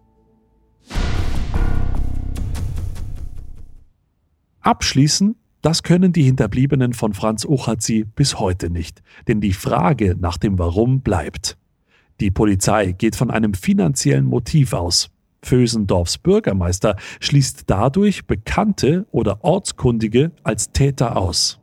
Abschließen, 4.60 5.36
das 5.62 5.82
können 5.82 6.12
die 6.12 6.22
Hinterbliebenen 6.22 6.94
von 6.94 7.12
Franz 7.12 7.44
Ochazi 7.44 8.04
bis 8.14 8.38
heute 8.38 8.70
nicht, 8.70 9.02
denn 9.28 9.40
die 9.40 9.52
Frage 9.52 10.16
nach 10.18 10.38
dem 10.38 10.58
Warum 10.58 11.00
bleibt. 11.00 11.58
Die 12.20 12.30
Polizei 12.30 12.92
geht 12.92 13.16
von 13.16 13.30
einem 13.30 13.54
finanziellen 13.54 14.26
Motiv 14.26 14.72
aus. 14.72 15.10
Vösendorfs 15.42 16.18
Bürgermeister 16.18 16.96
schließt 17.20 17.64
dadurch 17.66 18.26
Bekannte 18.26 19.06
oder 19.10 19.42
Ortskundige 19.42 20.32
als 20.42 20.70
Täter 20.72 21.16
aus. 21.16 21.58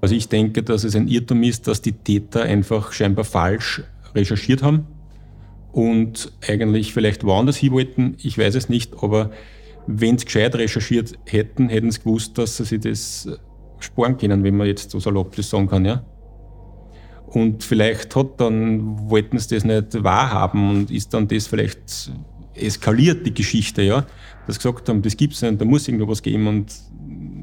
Also 0.00 0.14
ich 0.14 0.28
denke, 0.28 0.62
dass 0.62 0.84
es 0.84 0.94
ein 0.94 1.08
Irrtum 1.08 1.42
ist, 1.42 1.66
dass 1.66 1.82
die 1.82 1.92
Täter 1.92 2.42
einfach 2.42 2.92
scheinbar 2.92 3.24
falsch 3.24 3.82
recherchiert 4.14 4.62
haben 4.62 4.86
und 5.72 6.32
eigentlich 6.46 6.92
vielleicht 6.92 7.24
woanders 7.24 7.56
hin 7.56 7.72
wollten. 7.72 8.16
Ich 8.22 8.38
weiß 8.38 8.54
es 8.54 8.68
nicht, 8.68 9.02
aber 9.02 9.30
wenn 9.86 10.18
sie 10.18 10.24
gescheit 10.24 10.54
recherchiert 10.54 11.14
hätten, 11.26 11.68
hätten 11.68 11.90
sie 11.90 12.00
gewusst, 12.00 12.36
dass 12.38 12.56
sie 12.56 12.64
sich 12.64 12.80
das 12.80 13.28
sparen 13.78 14.16
können, 14.16 14.42
wenn 14.42 14.56
man 14.56 14.66
jetzt 14.66 14.90
so 14.90 15.00
salopp 15.00 15.36
das 15.36 15.50
sagen 15.50 15.68
kann. 15.68 15.84
Ja? 15.84 16.04
Und 17.26 17.64
vielleicht 17.64 18.14
hat 18.16 18.40
dann, 18.40 19.10
wollten 19.10 19.38
sie 19.38 19.54
das 19.54 19.64
nicht 19.64 20.02
wahrhaben 20.02 20.70
und 20.70 20.90
ist 20.90 21.12
dann 21.12 21.28
das 21.28 21.46
vielleicht 21.46 22.10
eskaliert, 22.54 23.26
die 23.26 23.34
Geschichte, 23.34 23.82
ja. 23.82 24.06
Dass 24.46 24.58
gesagt 24.58 24.88
haben, 24.88 25.02
das 25.02 25.16
gibt's 25.16 25.42
nicht, 25.42 25.60
da 25.60 25.64
muss 25.64 25.88
irgendwo 25.88 26.08
was 26.08 26.22
geben 26.22 26.46
und 26.46 26.72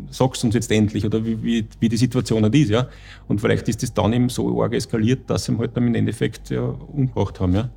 sag's 0.09 0.43
uns 0.43 0.55
jetzt 0.55 0.71
endlich 0.71 1.05
oder 1.05 1.23
wie, 1.25 1.43
wie, 1.43 1.67
wie 1.79 1.89
die 1.89 1.97
Situation 1.97 2.43
halt 2.43 2.55
ist, 2.55 2.69
ja. 2.69 2.87
Und 3.27 3.41
vielleicht 3.41 3.67
ist 3.67 3.83
das 3.83 3.93
dann 3.93 4.13
eben 4.13 4.29
so 4.29 4.61
arg 4.61 4.73
eskaliert, 4.73 5.29
dass 5.29 5.45
sie 5.45 5.51
ihn 5.51 5.59
halt 5.59 5.75
dann 5.75 5.87
im 5.87 5.95
Endeffekt 5.95 6.49
ja, 6.49 6.61
umgebracht 6.61 7.39
haben, 7.39 7.53
ja. 7.53 7.69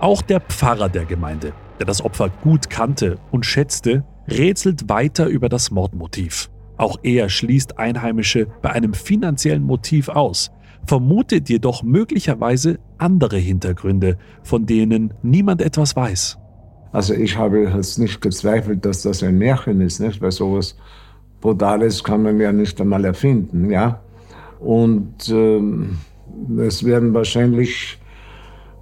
Auch 0.00 0.22
der 0.22 0.40
Pfarrer 0.40 0.88
der 0.88 1.04
Gemeinde, 1.04 1.52
der 1.78 1.86
das 1.86 2.04
Opfer 2.04 2.30
gut 2.42 2.70
kannte 2.70 3.18
und 3.30 3.46
schätzte, 3.46 4.04
rätselt 4.28 4.88
weiter 4.88 5.26
über 5.26 5.48
das 5.48 5.70
Mordmotiv. 5.70 6.50
Auch 6.76 6.98
er 7.02 7.28
schließt 7.28 7.78
Einheimische 7.78 8.46
bei 8.62 8.70
einem 8.70 8.94
finanziellen 8.94 9.64
Motiv 9.64 10.08
aus, 10.08 10.50
vermutet 10.86 11.48
jedoch 11.48 11.82
möglicherweise 11.82 12.78
andere 12.98 13.36
Hintergründe, 13.36 14.16
von 14.42 14.66
denen 14.66 15.12
niemand 15.22 15.60
etwas 15.60 15.96
weiß. 15.96 16.38
Also 16.92 17.14
ich 17.14 17.36
habe 17.36 17.64
jetzt 17.64 17.98
nicht 17.98 18.20
gezweifelt, 18.20 18.84
dass 18.84 19.02
das 19.02 19.22
ein 19.22 19.36
Märchen 19.38 19.80
ist, 19.80 20.00
nicht? 20.00 20.22
weil 20.22 20.32
sowas 20.32 20.76
Brutales 21.40 22.02
kann 22.02 22.22
man 22.22 22.40
ja 22.40 22.52
nicht 22.52 22.80
einmal 22.80 23.04
erfinden. 23.04 23.70
Ja? 23.70 24.00
Und 24.60 25.28
ähm, 25.28 25.98
es 26.58 26.84
werden 26.84 27.12
wahrscheinlich 27.12 27.98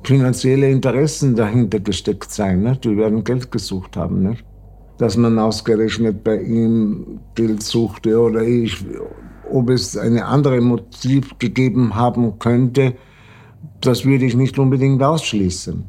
finanzielle 0.07 0.71
Interessen 0.71 1.35
dahinter 1.35 1.81
gesteckt 1.81 2.31
sein. 2.31 2.63
Ne? 2.63 2.79
Die 2.83 2.97
werden 2.97 3.25
Geld 3.25 3.51
gesucht 3.51 3.97
haben. 3.97 4.23
Ne? 4.23 4.37
Dass 4.99 5.17
man 5.17 5.39
ausgerechnet 5.39 6.23
bei 6.23 6.41
ihm 6.41 7.21
Geld 7.35 7.63
suchte 7.63 8.19
oder 8.21 8.43
ich, 8.43 8.85
ob 9.51 9.71
es 9.71 9.97
eine 9.97 10.25
andere 10.25 10.61
Motiv 10.61 11.39
gegeben 11.39 11.95
haben 11.95 12.39
könnte, 12.39 12.95
das 13.81 14.05
würde 14.05 14.25
ich 14.25 14.37
nicht 14.37 14.59
unbedingt 14.59 15.03
ausschließen. 15.03 15.85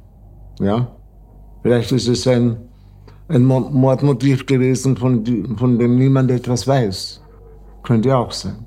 Ja? 0.59 0.91
Vielleicht 1.61 1.91
ist 1.91 2.07
es 2.07 2.27
ein, 2.27 2.57
ein 3.27 3.45
Mordmotiv 3.45 4.45
gewesen, 4.45 4.97
von, 4.97 5.55
von 5.57 5.77
dem 5.77 5.97
niemand 5.97 6.31
etwas 6.31 6.67
weiß. 6.67 7.21
Könnte 7.83 8.15
auch 8.15 8.31
sein. 8.31 8.65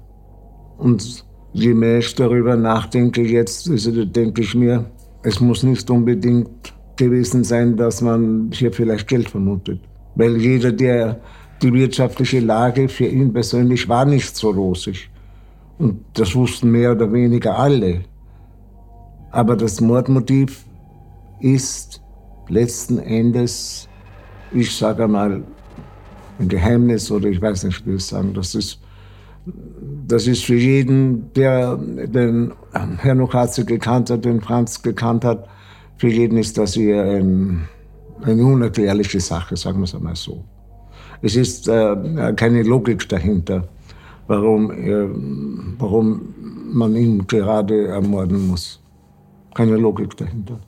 Und 0.79 1.25
je 1.53 1.75
mehr 1.75 1.99
ich 1.99 2.15
darüber 2.15 2.57
nachdenke, 2.57 3.23
jetzt 3.23 3.69
denke 4.15 4.43
ich 4.43 4.55
mir, 4.55 4.87
es 5.23 5.41
muss 5.41 5.63
nicht 5.63 5.91
unbedingt 5.91 6.75
gewesen 6.97 7.45
sein, 7.45 7.77
dass 7.77 8.01
man 8.01 8.51
hier 8.53 8.73
vielleicht 8.73 9.09
Geld 9.09 9.29
vermutet. 9.29 9.81
Weil 10.15 10.37
jeder, 10.37 10.73
der 10.73 11.21
die 11.63 11.73
wirtschaftliche 11.73 12.41
Lage 12.41 12.89
für 12.89 13.07
ihn 13.07 13.33
persönlich 13.33 13.89
war 13.89 14.05
nicht 14.05 14.37
so 14.37 14.51
rosig. 14.51 15.11
Und 15.79 16.05
das 16.15 16.35
wussten 16.35 16.71
mehr 16.71 16.93
oder 16.93 17.13
weniger 17.13 17.59
alle. 17.59 18.03
Aber 19.31 19.57
das 19.57 19.81
Mordmotiv 19.81 20.65
ist 21.41 22.03
letzten 22.49 22.99
Endes, 22.99 23.89
ich 24.53 24.75
sage 24.77 25.07
mal, 25.07 25.43
ein 26.39 26.49
Geheimnis 26.49 27.11
oder 27.11 27.29
ich 27.29 27.41
weiß 27.41 27.65
nicht, 27.65 27.87
wie 27.87 27.95
ich 27.95 28.05
sagen. 28.05 28.35
Das 28.35 28.55
ist, 28.55 28.80
das 30.07 30.27
ist 30.27 30.45
für 30.45 30.57
jeden, 30.57 31.33
der 31.35 31.77
den 31.77 32.53
Herrn 32.73 33.21
Okatze 33.21 33.65
gekannt 33.65 34.11
hat, 34.11 34.25
den 34.25 34.41
Franz 34.41 34.83
gekannt 34.83 35.25
hat, 35.25 35.49
für 35.97 36.09
jeden 36.09 36.39
ist 36.39 36.57
das 36.59 36.75
hier 36.75 37.03
ein, 37.03 37.69
eine 38.23 38.45
unerklärliche 38.45 39.21
Sache, 39.21 39.57
sagen 39.57 39.79
wir 39.79 39.85
es 39.85 39.95
einmal 39.95 40.17
so. 40.17 40.45
Es 41.23 41.37
ist 41.37 41.69
äh, 41.69 42.33
keine 42.35 42.63
Logik 42.63 43.09
dahinter, 43.09 43.69
warum, 44.27 44.71
äh, 44.71 45.09
warum 45.79 46.35
man 46.73 46.97
ihn 46.97 47.27
gerade 47.27 47.89
ermorden 47.89 48.49
muss. 48.49 48.81
Keine 49.55 49.77
Logik 49.77 50.17
dahinter. 50.17 50.61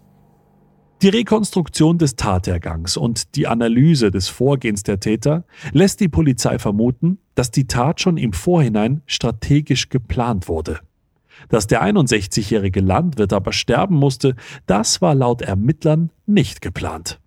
Die 1.02 1.08
Rekonstruktion 1.08 1.98
des 1.98 2.14
Tatergangs 2.14 2.96
und 2.96 3.34
die 3.34 3.48
Analyse 3.48 4.12
des 4.12 4.28
Vorgehens 4.28 4.84
der 4.84 5.00
Täter 5.00 5.44
lässt 5.72 5.98
die 5.98 6.08
Polizei 6.08 6.60
vermuten, 6.60 7.18
dass 7.34 7.50
die 7.50 7.66
Tat 7.66 8.00
schon 8.00 8.16
im 8.16 8.32
Vorhinein 8.32 9.02
strategisch 9.06 9.88
geplant 9.88 10.46
wurde. 10.46 10.78
Dass 11.48 11.66
der 11.66 11.82
61-jährige 11.82 12.78
Landwirt 12.78 13.32
aber 13.32 13.52
sterben 13.52 13.96
musste, 13.96 14.36
das 14.66 15.02
war 15.02 15.16
laut 15.16 15.42
Ermittlern 15.42 16.10
nicht 16.26 16.62
geplant. 16.62 17.18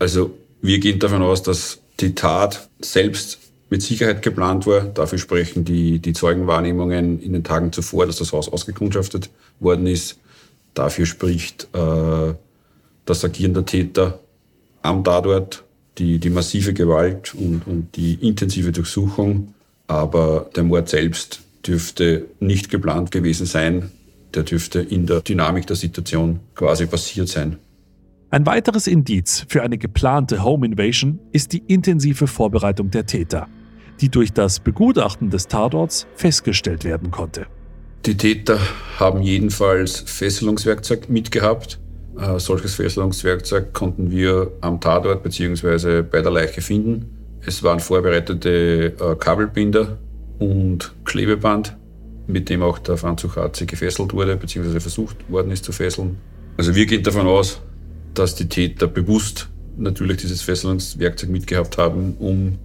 Also 0.00 0.32
wir 0.60 0.80
gehen 0.80 0.98
davon 0.98 1.22
aus, 1.22 1.44
dass 1.44 1.80
die 2.00 2.16
Tat 2.16 2.68
selbst 2.80 3.38
mit 3.70 3.80
Sicherheit 3.80 4.22
geplant 4.22 4.66
war. 4.66 4.80
Dafür 4.80 5.18
sprechen 5.18 5.64
die, 5.64 6.00
die 6.00 6.14
Zeugenwahrnehmungen 6.14 7.22
in 7.22 7.32
den 7.32 7.44
Tagen 7.44 7.70
zuvor, 7.72 8.06
dass 8.06 8.16
das 8.16 8.32
Haus 8.32 8.48
ausgekundschaftet 8.48 9.30
worden 9.60 9.86
ist. 9.86 10.18
Dafür 10.74 11.06
spricht 11.06 11.68
äh, 11.74 12.34
das 13.08 13.24
Agieren 13.24 13.54
der 13.54 13.64
Täter 13.64 14.20
am 14.82 15.04
Tatort, 15.04 15.64
die, 15.98 16.18
die 16.18 16.30
massive 16.30 16.74
Gewalt 16.74 17.34
und, 17.34 17.66
und 17.66 17.96
die 17.96 18.14
intensive 18.14 18.72
Durchsuchung. 18.72 19.54
Aber 19.86 20.50
der 20.54 20.64
Mord 20.64 20.88
selbst 20.88 21.40
dürfte 21.66 22.26
nicht 22.40 22.70
geplant 22.70 23.10
gewesen 23.10 23.46
sein. 23.46 23.90
Der 24.34 24.42
dürfte 24.42 24.80
in 24.80 25.06
der 25.06 25.20
Dynamik 25.20 25.66
der 25.66 25.76
Situation 25.76 26.40
quasi 26.54 26.86
passiert 26.86 27.28
sein. 27.28 27.56
Ein 28.30 28.44
weiteres 28.44 28.86
Indiz 28.86 29.46
für 29.48 29.62
eine 29.62 29.78
geplante 29.78 30.44
Home 30.44 30.66
Invasion 30.66 31.18
ist 31.32 31.54
die 31.54 31.62
intensive 31.66 32.26
Vorbereitung 32.26 32.90
der 32.90 33.06
Täter, 33.06 33.48
die 34.02 34.10
durch 34.10 34.34
das 34.34 34.60
Begutachten 34.60 35.30
des 35.30 35.48
Tatorts 35.48 36.06
festgestellt 36.14 36.84
werden 36.84 37.10
konnte. 37.10 37.46
Die 38.04 38.16
Täter 38.16 38.58
haben 38.98 39.22
jedenfalls 39.22 40.00
Fesselungswerkzeug 40.00 41.08
mitgehabt. 41.08 41.78
Äh, 42.18 42.40
solches 42.40 42.74
Fesselungswerkzeug 42.74 43.72
konnten 43.72 44.10
wir 44.10 44.50
am 44.60 44.80
Tatort 44.80 45.22
bzw. 45.22 46.02
bei 46.02 46.20
der 46.20 46.32
Leiche 46.32 46.60
finden. 46.60 47.38
Es 47.46 47.62
waren 47.62 47.78
vorbereitete 47.78 48.94
äh, 48.98 49.14
Kabelbinder 49.14 49.98
und 50.40 50.94
Klebeband, 51.04 51.76
mit 52.26 52.48
dem 52.48 52.62
auch 52.62 52.78
der 52.78 52.96
Franz 52.96 53.22
Suchatzi 53.22 53.66
gefesselt 53.66 54.12
wurde 54.12 54.36
bzw. 54.36 54.80
versucht 54.80 55.30
worden 55.30 55.52
ist 55.52 55.64
zu 55.64 55.70
fesseln. 55.70 56.16
Also 56.56 56.74
wir 56.74 56.86
gehen 56.86 57.04
davon 57.04 57.26
aus, 57.28 57.60
dass 58.14 58.34
die 58.34 58.48
Täter 58.48 58.88
bewusst 58.88 59.48
natürlich 59.76 60.16
dieses 60.16 60.42
Fesselungswerkzeug 60.42 61.30
mitgehabt 61.30 61.78
haben, 61.78 62.16
um 62.18 62.58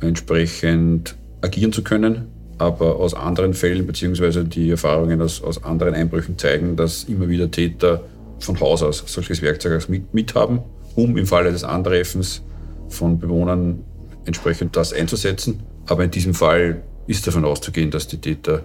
entsprechend 0.00 1.16
agieren 1.40 1.72
zu 1.72 1.82
können. 1.82 2.28
Aber 2.58 2.96
aus 2.96 3.14
anderen 3.14 3.54
Fällen, 3.54 3.86
beziehungsweise 3.86 4.44
die 4.44 4.68
Erfahrungen 4.68 5.22
aus, 5.22 5.42
aus 5.42 5.64
anderen 5.64 5.94
Einbrüchen 5.94 6.36
zeigen, 6.36 6.76
dass 6.76 7.04
immer 7.04 7.30
wieder 7.30 7.50
Täter 7.50 8.02
von 8.40 8.58
Haus 8.60 8.82
aus 8.82 9.04
solches 9.06 9.42
Werkzeug 9.42 9.88
mit, 9.88 10.12
mit 10.12 10.34
haben, 10.34 10.60
um 10.96 11.16
im 11.16 11.26
Falle 11.26 11.52
des 11.52 11.64
Antreffens 11.64 12.42
von 12.88 13.18
Bewohnern 13.18 13.84
entsprechend 14.24 14.76
das 14.76 14.92
einzusetzen. 14.92 15.62
Aber 15.86 16.04
in 16.04 16.10
diesem 16.10 16.34
Fall 16.34 16.82
ist 17.06 17.26
davon 17.26 17.44
auszugehen, 17.44 17.90
dass 17.90 18.08
die 18.08 18.18
Täter 18.18 18.64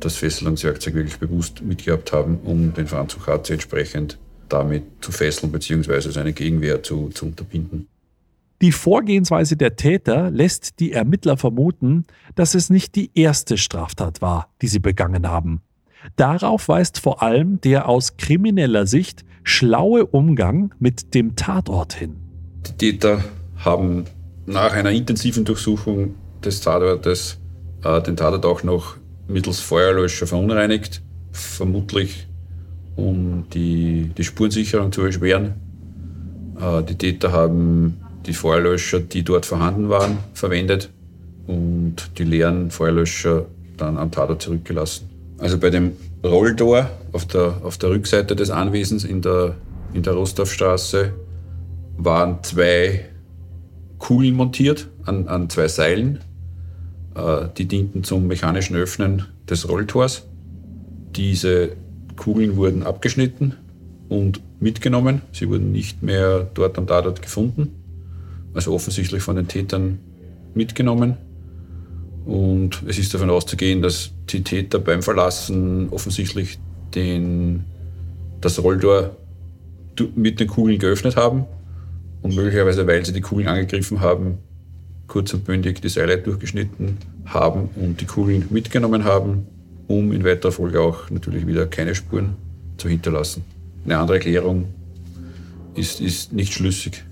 das 0.00 0.16
Fesselungswerkzeug 0.16 0.94
wirklich 0.94 1.18
bewusst 1.18 1.62
mitgehabt 1.62 2.12
haben, 2.12 2.38
um 2.44 2.72
den 2.74 2.86
Franz 2.86 3.12
Suchatze 3.12 3.52
entsprechend 3.52 4.18
damit 4.48 4.84
zu 5.00 5.12
fesseln 5.12 5.52
bzw. 5.52 6.10
seine 6.10 6.32
Gegenwehr 6.32 6.82
zu, 6.82 7.10
zu 7.10 7.26
unterbinden. 7.26 7.88
Die 8.62 8.72
Vorgehensweise 8.72 9.56
der 9.56 9.76
Täter 9.76 10.30
lässt 10.30 10.80
die 10.80 10.92
Ermittler 10.92 11.38
vermuten, 11.38 12.04
dass 12.34 12.54
es 12.54 12.68
nicht 12.68 12.94
die 12.94 13.10
erste 13.14 13.56
Straftat 13.56 14.20
war, 14.20 14.52
die 14.60 14.68
sie 14.68 14.80
begangen 14.80 15.28
haben. 15.28 15.62
Darauf 16.16 16.68
weist 16.68 17.00
vor 17.00 17.22
allem 17.22 17.60
der 17.60 17.88
aus 17.88 18.16
krimineller 18.16 18.86
Sicht 18.86 19.24
schlaue 19.42 20.06
Umgang 20.06 20.74
mit 20.78 21.14
dem 21.14 21.36
Tatort 21.36 21.94
hin. 21.94 22.16
Die 22.66 22.92
Täter 22.92 23.24
haben 23.56 24.04
nach 24.46 24.72
einer 24.72 24.90
intensiven 24.90 25.44
Durchsuchung 25.44 26.14
des 26.44 26.60
Tatortes 26.60 27.38
äh, 27.84 28.02
den 28.02 28.16
Tatort 28.16 28.44
auch 28.44 28.62
noch 28.62 28.96
mittels 29.28 29.60
Feuerlöscher 29.60 30.26
verunreinigt, 30.26 31.02
vermutlich 31.32 32.26
um 32.96 33.44
die, 33.52 34.10
die 34.16 34.24
Spurensicherung 34.24 34.92
zu 34.92 35.02
erschweren. 35.02 35.54
Äh, 36.60 36.82
die 36.82 36.96
Täter 36.96 37.32
haben 37.32 38.00
die 38.26 38.34
Feuerlöscher, 38.34 39.00
die 39.00 39.22
dort 39.22 39.46
vorhanden 39.46 39.88
waren, 39.88 40.18
verwendet 40.34 40.90
und 41.46 41.96
die 42.18 42.24
leeren 42.24 42.70
Feuerlöscher 42.70 43.46
dann 43.76 43.96
am 43.96 44.10
Tatort 44.10 44.42
zurückgelassen. 44.42 45.09
Also 45.40 45.58
bei 45.58 45.70
dem 45.70 45.92
Rolltor 46.22 46.90
auf 47.12 47.26
der, 47.26 47.62
auf 47.64 47.78
der 47.78 47.90
Rückseite 47.90 48.36
des 48.36 48.50
Anwesens 48.50 49.04
in 49.04 49.22
der, 49.22 49.56
in 49.94 50.02
der 50.02 50.12
Rostorfstraße 50.12 51.12
waren 51.96 52.42
zwei 52.42 53.06
Kugeln 53.98 54.34
montiert 54.34 54.88
an, 55.04 55.28
an 55.28 55.50
zwei 55.50 55.68
Seilen. 55.68 56.20
Äh, 57.14 57.48
die 57.56 57.66
dienten 57.66 58.04
zum 58.04 58.26
mechanischen 58.26 58.76
Öffnen 58.76 59.26
des 59.48 59.68
Rolltors. 59.68 60.26
Diese 61.16 61.70
Kugeln 62.16 62.56
wurden 62.56 62.82
abgeschnitten 62.82 63.54
und 64.08 64.40
mitgenommen. 64.60 65.22
Sie 65.32 65.48
wurden 65.48 65.72
nicht 65.72 66.02
mehr 66.02 66.46
dort 66.54 66.78
am 66.78 66.86
Tatort 66.86 67.22
gefunden, 67.22 67.74
also 68.54 68.72
offensichtlich 68.72 69.22
von 69.22 69.36
den 69.36 69.48
Tätern 69.48 69.98
mitgenommen. 70.54 71.16
Und 72.26 72.82
es 72.86 72.98
ist 72.98 73.12
davon 73.14 73.30
auszugehen, 73.30 73.82
dass 73.82 74.10
die 74.28 74.42
Täter 74.42 74.78
beim 74.78 75.02
Verlassen 75.02 75.88
offensichtlich 75.90 76.58
den, 76.94 77.64
das 78.40 78.62
Rolltor 78.62 79.16
mit 80.14 80.40
den 80.40 80.48
Kugeln 80.48 80.78
geöffnet 80.78 81.16
haben 81.16 81.44
und 82.22 82.34
möglicherweise, 82.34 82.86
weil 82.86 83.04
sie 83.04 83.12
die 83.12 83.20
Kugeln 83.20 83.48
angegriffen 83.48 84.00
haben, 84.00 84.38
kurz 85.06 85.34
und 85.34 85.44
bündig 85.44 85.80
die 85.80 85.88
Seile 85.88 86.18
durchgeschnitten 86.18 86.98
haben 87.26 87.68
und 87.76 88.00
die 88.00 88.06
Kugeln 88.06 88.46
mitgenommen 88.50 89.04
haben, 89.04 89.46
um 89.88 90.12
in 90.12 90.24
weiterer 90.24 90.52
Folge 90.52 90.80
auch 90.80 91.10
natürlich 91.10 91.46
wieder 91.46 91.66
keine 91.66 91.94
Spuren 91.94 92.36
zu 92.76 92.88
hinterlassen. 92.88 93.44
Eine 93.84 93.98
andere 93.98 94.18
Erklärung 94.18 94.68
ist, 95.74 96.00
ist 96.00 96.32
nicht 96.32 96.52
schlüssig. 96.52 97.04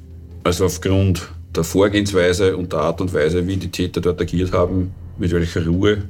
Also 0.45 0.67
aufgrund 0.67 1.29
der 1.55 1.65
Vorgehensweise 1.65 2.57
und 2.57 2.73
der 2.73 2.81
Art 2.81 3.01
und 3.01 3.13
Weise, 3.13 3.47
wie 3.47 3.57
die 3.57 3.71
Täter 3.71 4.01
dort 4.01 4.21
agiert 4.21 4.53
haben, 4.53 4.95
mit 5.19 5.33
welcher 5.33 5.67
Ruhe 5.67 6.03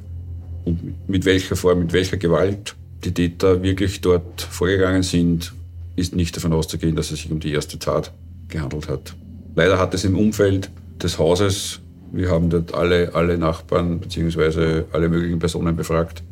und 0.65 1.09
mit 1.09 1.25
welcher 1.25 1.55
Form, 1.55 1.79
mit 1.79 1.93
welcher 1.93 2.17
Gewalt 2.17 2.75
die 3.03 3.13
Täter 3.13 3.63
wirklich 3.63 4.01
dort 4.01 4.41
vorgegangen 4.41 5.03
sind, 5.03 5.53
ist 5.95 6.15
nicht 6.15 6.35
davon 6.35 6.53
auszugehen, 6.53 6.95
dass 6.95 7.11
es 7.11 7.21
sich 7.21 7.31
um 7.31 7.39
die 7.39 7.51
erste 7.51 7.79
Tat 7.79 8.11
gehandelt 8.47 8.87
hat. 8.87 9.15
Leider 9.55 9.77
hat 9.77 9.93
es 9.93 10.05
im 10.05 10.17
Umfeld 10.17 10.69
des 11.01 11.17
Hauses, 11.17 11.79
wir 12.11 12.29
haben 12.29 12.49
dort 12.49 12.73
alle, 12.73 13.13
alle 13.13 13.37
Nachbarn 13.37 13.99
bzw. 13.99 14.83
alle 14.91 15.09
möglichen 15.09 15.39
Personen 15.39 15.75
befragt, 15.75 16.23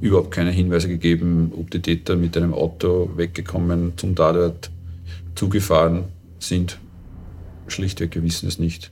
überhaupt 0.00 0.30
keine 0.30 0.50
Hinweise 0.50 0.88
gegeben, 0.88 1.52
ob 1.56 1.70
die 1.70 1.80
Täter 1.80 2.16
mit 2.16 2.36
einem 2.36 2.54
Auto 2.54 3.10
weggekommen 3.16 3.94
zum 3.96 4.14
Tatort 4.14 4.70
zugefahren 5.34 6.04
sind. 6.38 6.78
Schlichtweg, 7.66 8.14
wir 8.14 8.22
wissen 8.22 8.48
es 8.48 8.58
nicht. 8.58 8.90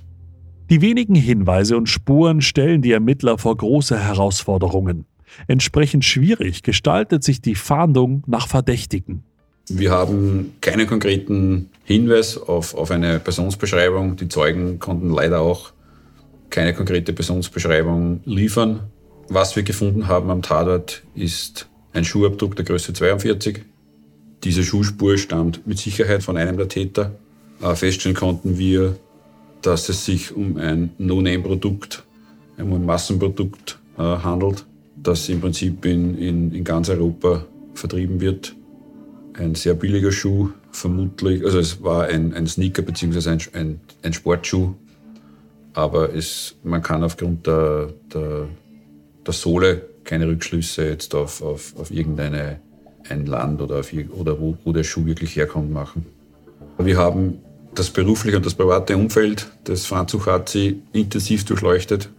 Die 0.68 0.80
wenigen 0.80 1.14
Hinweise 1.14 1.76
und 1.76 1.88
Spuren 1.88 2.40
stellen 2.40 2.82
die 2.82 2.90
Ermittler 2.90 3.38
vor 3.38 3.56
große 3.56 3.98
Herausforderungen. 3.98 5.06
Entsprechend 5.46 6.04
schwierig 6.04 6.62
gestaltet 6.62 7.22
sich 7.22 7.40
die 7.40 7.54
Fahndung 7.54 8.24
nach 8.26 8.48
Verdächtigen. 8.48 9.22
Wir 9.68 9.90
haben 9.90 10.54
keinen 10.60 10.86
konkreten 10.86 11.70
Hinweis 11.84 12.36
auf, 12.36 12.74
auf 12.74 12.90
eine 12.90 13.18
Personsbeschreibung. 13.20 14.16
Die 14.16 14.28
Zeugen 14.28 14.78
konnten 14.78 15.10
leider 15.10 15.40
auch 15.40 15.72
keine 16.50 16.74
konkrete 16.74 17.12
Personsbeschreibung 17.12 18.20
liefern. 18.24 18.80
Was 19.28 19.56
wir 19.56 19.62
gefunden 19.62 20.06
haben 20.08 20.30
am 20.30 20.42
Tatort 20.42 21.02
ist 21.14 21.68
ein 21.92 22.04
Schuhabdruck 22.04 22.56
der 22.56 22.64
Größe 22.64 22.92
42. 22.92 23.62
Diese 24.44 24.62
Schuhspur 24.62 25.18
stammt 25.18 25.66
mit 25.66 25.78
Sicherheit 25.78 26.22
von 26.22 26.36
einem 26.36 26.56
der 26.56 26.68
Täter. 26.68 27.12
Äh, 27.60 27.74
feststellen 27.74 28.16
konnten 28.16 28.58
wir, 28.58 28.96
dass 29.66 29.88
es 29.88 30.04
sich 30.04 30.34
um 30.34 30.56
ein 30.58 30.90
No-Name-Produkt, 30.98 32.04
um 32.56 32.72
ein 32.72 32.86
Massenprodukt 32.86 33.78
äh, 33.98 34.02
handelt, 34.02 34.64
das 34.94 35.28
im 35.28 35.40
Prinzip 35.40 35.84
in, 35.84 36.16
in, 36.16 36.52
in 36.52 36.62
ganz 36.62 36.88
Europa 36.88 37.44
vertrieben 37.74 38.20
wird. 38.20 38.54
Ein 39.34 39.56
sehr 39.56 39.74
billiger 39.74 40.12
Schuh, 40.12 40.50
vermutlich, 40.70 41.44
also 41.44 41.58
es 41.58 41.82
war 41.82 42.04
ein, 42.04 42.32
ein 42.32 42.46
Sneaker 42.46 42.82
bzw. 42.82 43.28
Ein, 43.28 43.40
ein, 43.54 43.80
ein 44.02 44.12
Sportschuh, 44.12 44.74
aber 45.74 46.14
es, 46.14 46.54
man 46.62 46.80
kann 46.80 47.02
aufgrund 47.02 47.46
der, 47.48 47.92
der, 48.14 48.46
der 49.26 49.34
Sohle 49.34 49.82
keine 50.04 50.28
Rückschlüsse 50.28 50.88
jetzt 50.88 51.12
auf, 51.14 51.42
auf, 51.42 51.74
auf 51.76 51.90
irgendeine 51.90 52.60
ein 53.08 53.26
Land 53.26 53.60
oder, 53.60 53.80
auf, 53.80 53.92
oder 54.12 54.40
wo, 54.40 54.56
wo 54.64 54.72
der 54.72 54.84
Schuh 54.84 55.04
wirklich 55.06 55.34
herkommt 55.34 55.72
machen. 55.72 56.06
Wir 56.78 56.98
haben 56.98 57.40
das 57.78 57.90
berufliche 57.90 58.36
und 58.36 58.46
das 58.46 58.54
private 58.54 58.96
Umfeld 58.96 59.48
des 59.66 59.86
Franz 59.86 60.12
Uchazi 60.14 60.82
intensiv 60.92 61.44
durchleuchtet. 61.44 62.10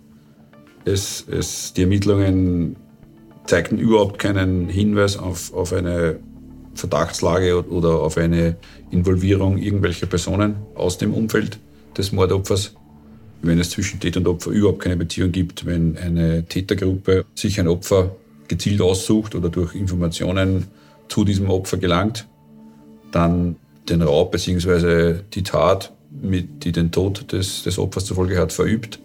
Es, 0.85 1.25
es, 1.29 1.73
die 1.73 1.81
Ermittlungen 1.81 2.75
zeigten 3.45 3.77
überhaupt 3.77 4.19
keinen 4.19 4.69
Hinweis 4.69 5.17
auf, 5.17 5.53
auf 5.53 5.73
eine 5.73 6.19
Verdachtslage 6.75 7.67
oder 7.69 7.99
auf 8.01 8.17
eine 8.17 8.55
Involvierung 8.91 9.57
irgendwelcher 9.57 10.05
Personen 10.05 10.55
aus 10.75 10.97
dem 10.97 11.13
Umfeld 11.13 11.59
des 11.97 12.11
Mordopfers 12.11 12.75
wenn 13.41 13.59
es 13.59 13.69
zwischen 13.69 13.99
Täter 13.99 14.19
und 14.19 14.27
Opfer 14.27 14.51
überhaupt 14.51 14.79
keine 14.79 14.97
Beziehung 14.97 15.31
gibt, 15.31 15.65
wenn 15.65 15.97
eine 15.97 16.45
Tätergruppe 16.45 17.25
sich 17.35 17.59
ein 17.59 17.67
Opfer 17.67 18.15
gezielt 18.47 18.81
aussucht 18.81 19.35
oder 19.35 19.49
durch 19.49 19.75
Informationen 19.75 20.67
zu 21.07 21.23
diesem 21.23 21.49
Opfer 21.49 21.77
gelangt, 21.77 22.27
dann 23.11 23.55
den 23.89 24.01
Raub 24.01 24.31
bzw. 24.31 25.21
die 25.33 25.43
Tat, 25.43 25.93
mit, 26.09 26.63
die 26.63 26.71
den 26.71 26.91
Tod 26.91 27.31
des, 27.31 27.63
des 27.63 27.77
Opfers 27.77 28.05
zur 28.05 28.15
Folge 28.15 28.37
hat, 28.37 28.51
verübt 28.51 28.99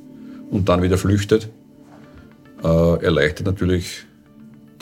und 0.51 0.69
dann 0.69 0.83
wieder 0.83 0.99
flüchtet, 0.99 1.49
äh, 2.63 3.05
erleichtert 3.05 3.47
natürlich 3.47 4.05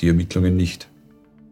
die 0.00 0.08
Ermittlungen 0.08 0.56
nicht. 0.56 0.88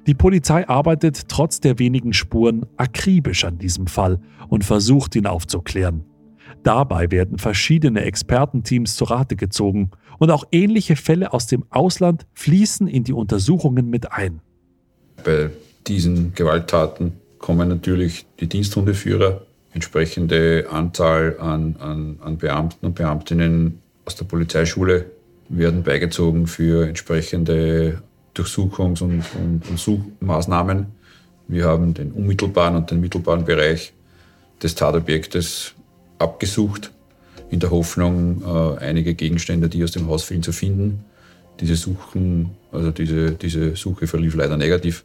Die 0.06 0.14
Polizei 0.14 0.66
arbeitet 0.66 1.28
trotz 1.28 1.60
der 1.60 1.78
wenigen 1.78 2.12
Spuren 2.12 2.64
akribisch 2.76 3.44
an 3.44 3.58
diesem 3.58 3.86
Fall 3.86 4.20
und 4.48 4.64
versucht 4.64 5.14
ihn 5.16 5.26
aufzuklären. 5.26 6.04
Dabei 6.62 7.10
werden 7.10 7.38
verschiedene 7.38 8.00
Expertenteams 8.02 8.96
zu 8.96 9.04
Rate 9.04 9.36
gezogen 9.36 9.90
und 10.18 10.30
auch 10.30 10.44
ähnliche 10.50 10.96
Fälle 10.96 11.32
aus 11.32 11.46
dem 11.46 11.64
Ausland 11.70 12.26
fließen 12.32 12.88
in 12.88 13.04
die 13.04 13.12
Untersuchungen 13.12 13.90
mit 13.90 14.10
ein. 14.10 14.40
Bei 15.24 15.50
diesen 15.86 16.34
Gewalttaten 16.34 17.12
kommen 17.38 17.68
natürlich 17.68 18.26
die 18.40 18.48
Diensthundeführer, 18.48 19.42
entsprechende 19.72 20.66
Anzahl 20.70 21.36
an, 21.38 21.76
an, 21.78 22.18
an 22.20 22.38
Beamten 22.38 22.86
und 22.86 22.94
Beamtinnen 22.94 23.80
aus 24.04 24.16
der 24.16 24.24
Polizeischule 24.24 25.06
werden 25.48 25.82
beigezogen 25.82 26.46
für 26.46 26.86
entsprechende 26.86 28.02
Durchsuchungs- 28.34 29.02
und, 29.02 29.24
und, 29.34 29.68
und 29.68 29.78
Suchmaßnahmen. 29.78 30.86
Wir 31.48 31.66
haben 31.66 31.94
den 31.94 32.12
unmittelbaren 32.12 32.76
und 32.76 32.90
den 32.90 33.00
mittelbaren 33.00 33.44
Bereich 33.44 33.92
des 34.62 34.74
Tatobjektes 34.74 35.74
abgesucht, 36.18 36.92
in 37.50 37.60
der 37.60 37.70
Hoffnung, 37.70 38.42
äh, 38.42 38.78
einige 38.84 39.14
Gegenstände, 39.14 39.68
die 39.68 39.82
aus 39.82 39.92
dem 39.92 40.08
Haus 40.08 40.24
fielen, 40.24 40.42
zu 40.42 40.52
finden. 40.52 41.04
Diese 41.60 41.76
Suchen, 41.76 42.50
also 42.70 42.90
diese, 42.90 43.32
diese 43.32 43.74
Suche 43.76 44.06
verlief 44.06 44.34
leider 44.34 44.56
negativ. 44.56 45.04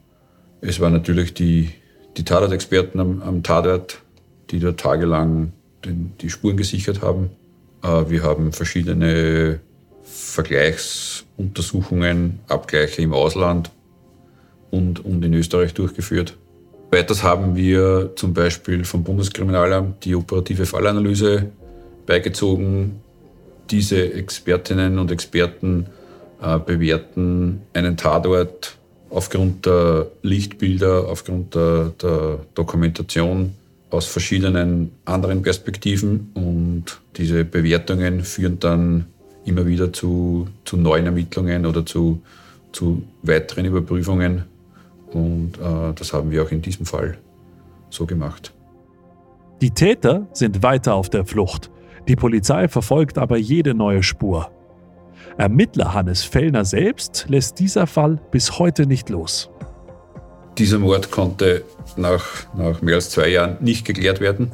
Es 0.62 0.80
waren 0.80 0.93
natürlich 0.93 1.34
die, 1.34 1.69
die 2.17 2.23
Tatortexperten 2.23 2.99
am, 2.99 3.21
am 3.21 3.43
Tatort, 3.43 4.02
die 4.49 4.58
dort 4.60 4.80
tagelang 4.80 5.54
den, 5.86 6.13
die 6.21 6.30
Spuren 6.30 6.58
gesichert 6.58 7.02
haben. 7.02 7.30
Äh, 7.84 8.10
wir 8.10 8.23
haben 8.23 8.52
verschiedene 8.54 9.60
Vergleichsuntersuchungen, 10.04 12.39
Abgleiche 12.47 13.02
im 13.02 13.13
Ausland 13.13 13.71
und, 14.71 15.06
und 15.06 15.23
in 15.23 15.34
Österreich 15.34 15.73
durchgeführt. 15.73 16.38
Weiters 16.91 17.23
haben 17.23 17.56
wir 17.56 18.12
zum 18.15 18.34
Beispiel 18.34 18.84
vom 18.86 19.04
Bundeskriminalamt 19.04 20.06
die 20.06 20.13
operative 20.15 20.67
Fallanalyse 20.67 21.49
beigezogen. 22.06 23.02
Diese 23.71 24.13
Expertinnen 24.13 24.99
und 24.99 25.10
Experten 25.12 25.88
äh, 26.41 26.60
bewerten 26.60 27.62
einen 27.73 27.97
Tatort 27.97 28.78
aufgrund 29.13 29.65
der 29.65 30.08
Lichtbilder, 30.23 31.08
aufgrund 31.08 31.56
der, 31.56 31.93
der 32.02 32.39
Dokumentation 32.56 33.54
aus 33.89 34.08
verschiedenen 34.08 34.91
anderen 35.06 35.43
Perspektiven 35.43 36.32
und 36.34 36.99
diese 37.15 37.45
Bewertungen 37.45 38.23
führen 38.23 38.60
dann 38.60 39.06
immer 39.45 39.67
wieder 39.67 39.93
zu, 39.93 40.47
zu 40.65 40.78
neuen 40.78 41.06
Ermittlungen 41.06 41.65
oder 41.65 41.86
zu, 41.86 42.21
zu 42.71 43.04
weiteren 43.21 43.65
Überprüfungen 43.65 44.45
und 45.12 45.58
äh, 45.58 45.93
das 45.95 46.12
haben 46.12 46.32
wir 46.32 46.41
auch 46.41 46.52
in 46.52 46.62
diesem 46.62 46.88
Fall 46.88 47.17
so 47.91 48.08
gemacht. 48.08 48.52
Die 49.62 49.69
Täter 49.69 50.28
sind 50.34 50.63
weiter 50.63 50.95
auf 50.95 51.10
der 51.10 51.26
Flucht. 51.26 51.69
Die 52.08 52.15
Polizei 52.15 52.67
verfolgt 52.67 53.19
aber 53.19 53.38
jede 53.38 53.76
neue 53.76 54.02
Spur. 54.02 54.52
Ermittler 55.38 55.93
Hannes 55.93 56.24
Fellner 56.24 56.63
selbst 56.63 57.26
lässt 57.28 57.60
dieser 57.60 57.88
Fall 57.88 58.19
bis 58.32 58.60
heute 58.60 58.86
nicht 58.86 59.10
los. 59.10 59.50
Dieser 60.58 60.78
Mord 60.78 61.10
konnte 61.10 61.63
nach, 61.98 62.24
nach 62.56 62.82
mehr 62.82 62.96
als 62.96 63.10
zwei 63.10 63.30
Jahren 63.30 63.58
nicht 63.60 63.86
geklärt 63.86 64.19
werden. 64.19 64.52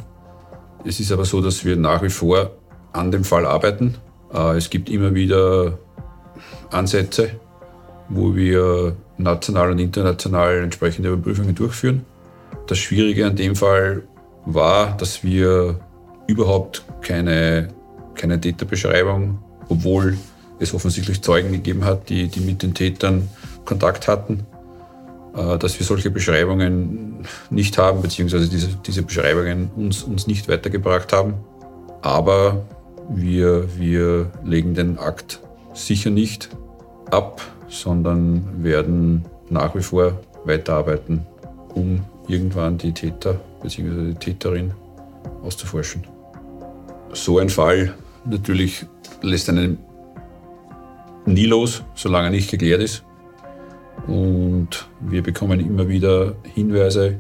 Es 0.86 1.02
ist 1.02 1.12
aber 1.12 1.26
so, 1.26 1.42
dass 1.42 1.66
wir 1.66 1.76
nach 1.76 2.02
wie 2.02 2.10
vor 2.10 2.52
an 2.94 3.12
dem 3.12 3.26
Fall 3.26 3.46
arbeiten. 3.46 3.96
Äh, 4.34 4.56
es 4.56 4.70
gibt 4.70 4.90
immer 4.90 5.14
wieder 5.14 5.78
Ansätze, 6.72 7.32
wo 8.08 8.34
wir 8.36 8.96
national 9.18 9.72
und 9.72 9.80
international 9.80 10.60
entsprechende 10.64 11.10
Überprüfungen 11.10 11.54
durchführen. 11.54 12.06
Das 12.68 12.78
Schwierige 12.78 13.26
an 13.26 13.36
dem 13.36 13.56
Fall 13.56 14.04
war, 14.46 14.96
dass 14.96 15.24
wir 15.24 15.80
überhaupt 16.28 16.86
keine, 17.02 17.68
keine 18.16 18.40
Täterbeschreibung, 18.40 19.40
obwohl 19.68 20.18
es 20.60 20.74
offensichtlich 20.74 21.22
Zeugen 21.22 21.52
gegeben 21.52 21.86
hat, 21.86 22.10
die, 22.10 22.28
die 22.28 22.42
mit 22.42 22.64
den 22.64 22.74
Tätern 22.74 23.30
Kontakt 23.66 24.08
hatten, 24.08 24.46
äh, 25.36 25.58
dass 25.58 25.80
wir 25.80 25.86
solche 25.86 26.12
Beschreibungen 26.12 27.26
nicht 27.50 27.78
haben, 27.78 28.02
beziehungsweise 28.02 28.50
diese, 28.50 28.70
diese 28.86 29.04
Beschreibungen 29.04 29.70
uns, 29.76 30.04
uns 30.04 30.28
nicht 30.28 30.48
weitergebracht 30.48 31.14
haben. 31.14 31.36
Aber 32.02 32.66
wir, 33.10 33.68
wir 33.78 34.32
legen 34.44 34.74
den 34.74 34.98
Akt 34.98 35.40
sicher 35.74 36.10
nicht 36.10 36.50
ab, 37.12 37.42
sondern 37.68 38.64
werden 38.64 39.26
nach 39.50 39.76
wie 39.76 39.82
vor 39.82 40.20
weiterarbeiten, 40.46 41.26
um 41.74 42.04
irgendwann 42.28 42.78
die 42.78 42.94
Täter 42.94 43.40
bzw. 43.62 44.10
die 44.10 44.16
Täterin 44.16 44.72
auszuforschen. 45.44 46.04
So 47.14 47.40
ein 47.40 47.50
Fall 47.50 47.94
natürlich 48.26 48.86
lässt 49.22 49.50
einen 49.50 49.78
nie 51.34 51.46
los, 51.46 51.84
solange 51.96 52.32
nicht 52.32 52.52
geklärt 52.52 52.82
ist. 52.82 53.04
Und 54.08 54.88
wir 55.00 55.22
bekommen 55.22 55.60
immer 55.60 55.88
wieder 55.88 56.36
Hinweise, 56.44 57.20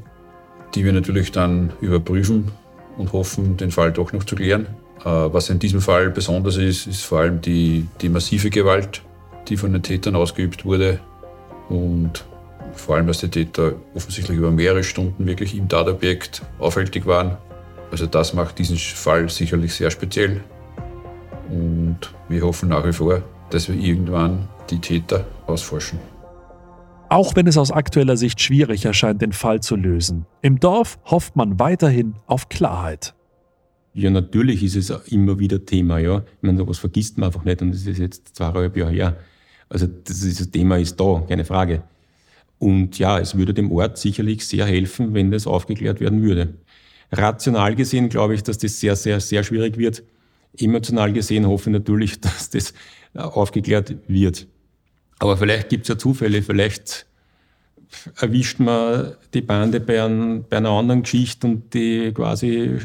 die 0.75 0.85
wir 0.85 0.93
natürlich 0.93 1.31
dann 1.31 1.71
überprüfen 1.81 2.51
und 2.97 3.13
hoffen, 3.13 3.57
den 3.57 3.71
Fall 3.71 3.91
doch 3.91 4.13
noch 4.13 4.23
zu 4.23 4.35
klären. 4.35 4.67
Äh, 5.01 5.05
was 5.05 5.49
in 5.49 5.59
diesem 5.59 5.81
Fall 5.81 6.09
besonders 6.09 6.57
ist, 6.57 6.87
ist 6.87 7.03
vor 7.03 7.19
allem 7.19 7.41
die, 7.41 7.87
die 8.01 8.09
massive 8.09 8.49
Gewalt, 8.49 9.01
die 9.47 9.57
von 9.57 9.73
den 9.73 9.83
Tätern 9.83 10.15
ausgeübt 10.15 10.65
wurde. 10.65 10.99
Und 11.69 12.25
vor 12.73 12.95
allem, 12.95 13.07
dass 13.07 13.19
die 13.19 13.29
Täter 13.29 13.73
offensichtlich 13.95 14.37
über 14.37 14.51
mehrere 14.51 14.83
Stunden 14.83 15.25
wirklich 15.25 15.55
im 15.55 15.67
Tatobjekt 15.67 16.41
aufhältig 16.59 17.05
waren. 17.05 17.37
Also 17.91 18.05
das 18.05 18.33
macht 18.33 18.59
diesen 18.59 18.77
Fall 18.77 19.29
sicherlich 19.29 19.73
sehr 19.73 19.91
speziell. 19.91 20.41
Und 21.49 21.97
wir 22.27 22.41
hoffen 22.41 22.69
nach 22.69 22.85
wie 22.85 22.93
vor, 22.93 23.23
dass 23.49 23.67
wir 23.67 23.75
irgendwann 23.75 24.47
die 24.69 24.79
Täter 24.79 25.25
ausforschen. 25.47 25.99
Auch 27.09 27.35
wenn 27.35 27.47
es 27.47 27.57
aus 27.57 27.71
aktueller 27.71 28.17
Sicht 28.17 28.39
schwierig 28.39 28.85
erscheint, 28.85 29.21
den 29.21 29.31
Fall 29.31 29.61
zu 29.61 29.75
lösen. 29.75 30.25
Im 30.41 30.59
Dorf 30.59 30.99
hofft 31.05 31.35
man 31.35 31.59
weiterhin 31.59 32.15
auf 32.27 32.49
Klarheit. 32.49 33.15
Ja, 33.93 34.11
natürlich 34.11 34.63
ist 34.63 34.75
es 34.75 34.91
immer 35.11 35.39
wieder 35.39 35.65
Thema, 35.65 35.97
ja. 35.97 36.19
Ich 36.19 36.43
meine, 36.43 36.59
sowas 36.59 36.77
vergisst 36.77 37.17
man 37.17 37.27
einfach 37.27 37.43
nicht 37.43 37.61
und 37.61 37.71
das 37.71 37.85
ist 37.85 37.97
jetzt 37.97 38.35
zweieinhalb 38.35 38.77
Jahre 38.77 38.91
her. 38.91 39.17
Also 39.69 39.87
das, 39.87 40.21
ist, 40.21 40.39
das 40.39 40.51
Thema 40.51 40.77
ist 40.77 40.99
da, 40.99 41.23
keine 41.27 41.45
Frage. 41.45 41.83
Und 42.59 42.99
ja, 42.99 43.19
es 43.19 43.37
würde 43.37 43.53
dem 43.53 43.71
Ort 43.71 43.97
sicherlich 43.97 44.45
sehr 44.45 44.65
helfen, 44.65 45.13
wenn 45.13 45.31
das 45.31 45.47
aufgeklärt 45.47 45.99
werden 45.99 46.21
würde. 46.21 46.55
Rational 47.11 47.75
gesehen 47.75 48.09
glaube 48.09 48.35
ich, 48.35 48.43
dass 48.43 48.57
das 48.57 48.79
sehr, 48.79 48.95
sehr, 48.95 49.19
sehr 49.19 49.43
schwierig 49.43 49.77
wird. 49.77 50.03
Emotional 50.57 51.13
gesehen 51.13 51.47
hoffe 51.47 51.69
ich 51.69 51.73
natürlich, 51.73 52.21
dass 52.21 52.49
das 52.49 52.73
aufgeklärt 53.13 53.95
wird. 54.07 54.47
Aber 55.19 55.37
vielleicht 55.37 55.69
gibt 55.69 55.83
es 55.83 55.89
ja 55.89 55.97
Zufälle, 55.97 56.41
vielleicht 56.41 57.05
erwischt 58.21 58.59
man 58.59 59.13
die 59.33 59.41
Bande 59.41 59.79
bei, 59.79 60.03
ein, 60.03 60.45
bei, 60.47 60.57
einer 60.57 60.69
anderen 60.69 61.01
Geschichte 61.01 61.47
und 61.47 61.73
die 61.73 62.11
quasi 62.13 62.77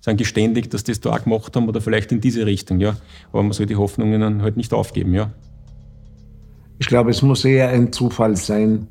sind 0.00 0.16
geständig, 0.16 0.68
dass 0.70 0.84
das 0.84 1.00
da 1.00 1.10
auch 1.10 1.22
gemacht 1.22 1.54
haben 1.54 1.68
oder 1.68 1.80
vielleicht 1.80 2.10
in 2.12 2.20
diese 2.20 2.44
Richtung, 2.44 2.80
ja. 2.80 2.96
Aber 3.32 3.42
man 3.42 3.52
soll 3.52 3.66
die 3.66 3.76
Hoffnungen 3.76 4.20
dann 4.20 4.42
halt 4.42 4.56
nicht 4.56 4.72
aufgeben, 4.72 5.14
ja. 5.14 5.32
Ich 6.80 6.86
glaube, 6.86 7.10
es 7.10 7.22
muss 7.22 7.44
eher 7.44 7.68
ein 7.68 7.92
Zufall 7.92 8.36
sein, 8.36 8.88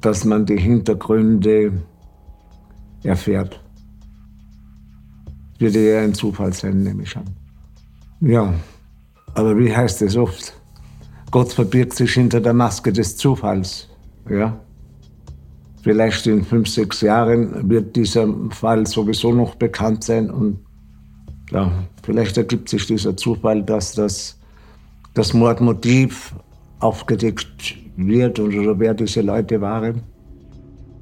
dass 0.00 0.24
man 0.24 0.46
die 0.46 0.58
Hintergründe 0.58 1.72
erfährt. 3.02 3.60
Wird 5.58 5.76
eher 5.76 6.02
ein 6.02 6.14
Zufall 6.14 6.52
sein, 6.52 6.82
nehme 6.82 7.02
ich 7.02 7.16
an. 7.16 7.24
Ja, 8.20 8.54
aber 9.34 9.58
wie 9.58 9.74
heißt 9.74 10.02
es 10.02 10.16
oft? 10.16 10.54
Gott 11.30 11.52
verbirgt 11.52 11.94
sich 11.94 12.12
hinter 12.12 12.40
der 12.40 12.52
Maske 12.52 12.92
des 12.92 13.16
Zufalls. 13.16 13.88
Ja? 14.28 14.60
Vielleicht 15.82 16.26
in 16.26 16.44
fünf, 16.44 16.68
sechs 16.68 17.00
Jahren 17.00 17.68
wird 17.68 17.96
dieser 17.96 18.28
Fall 18.50 18.86
sowieso 18.86 19.32
noch 19.32 19.54
bekannt 19.54 20.04
sein 20.04 20.30
und 20.30 20.58
ja, 21.50 21.70
vielleicht 22.02 22.36
ergibt 22.36 22.68
sich 22.68 22.86
dieser 22.86 23.16
Zufall, 23.16 23.62
dass 23.62 23.94
das, 23.94 24.38
das 25.14 25.34
Mordmotiv 25.34 26.34
aufgedeckt 26.78 27.76
wird 27.96 28.38
oder 28.38 28.78
wer 28.78 28.94
diese 28.94 29.22
Leute 29.22 29.60
waren. 29.60 30.02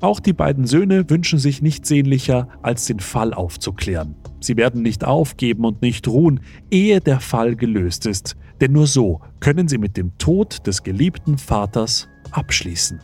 Auch 0.00 0.18
die 0.18 0.32
beiden 0.32 0.66
Söhne 0.66 1.08
wünschen 1.08 1.38
sich 1.38 1.60
nichts 1.60 1.88
sehnlicher, 1.88 2.48
als 2.62 2.86
den 2.86 3.00
Fall 3.00 3.34
aufzuklären. 3.34 4.14
Sie 4.40 4.56
werden 4.56 4.82
nicht 4.82 5.04
aufgeben 5.04 5.64
und 5.64 5.82
nicht 5.82 6.08
ruhen, 6.08 6.40
ehe 6.70 7.00
der 7.00 7.20
Fall 7.20 7.56
gelöst 7.56 8.06
ist, 8.06 8.36
denn 8.60 8.72
nur 8.72 8.86
so 8.86 9.20
können 9.40 9.68
sie 9.68 9.78
mit 9.78 9.96
dem 9.96 10.16
Tod 10.18 10.66
des 10.66 10.82
geliebten 10.82 11.38
Vaters 11.38 12.08
abschließen. 12.30 13.00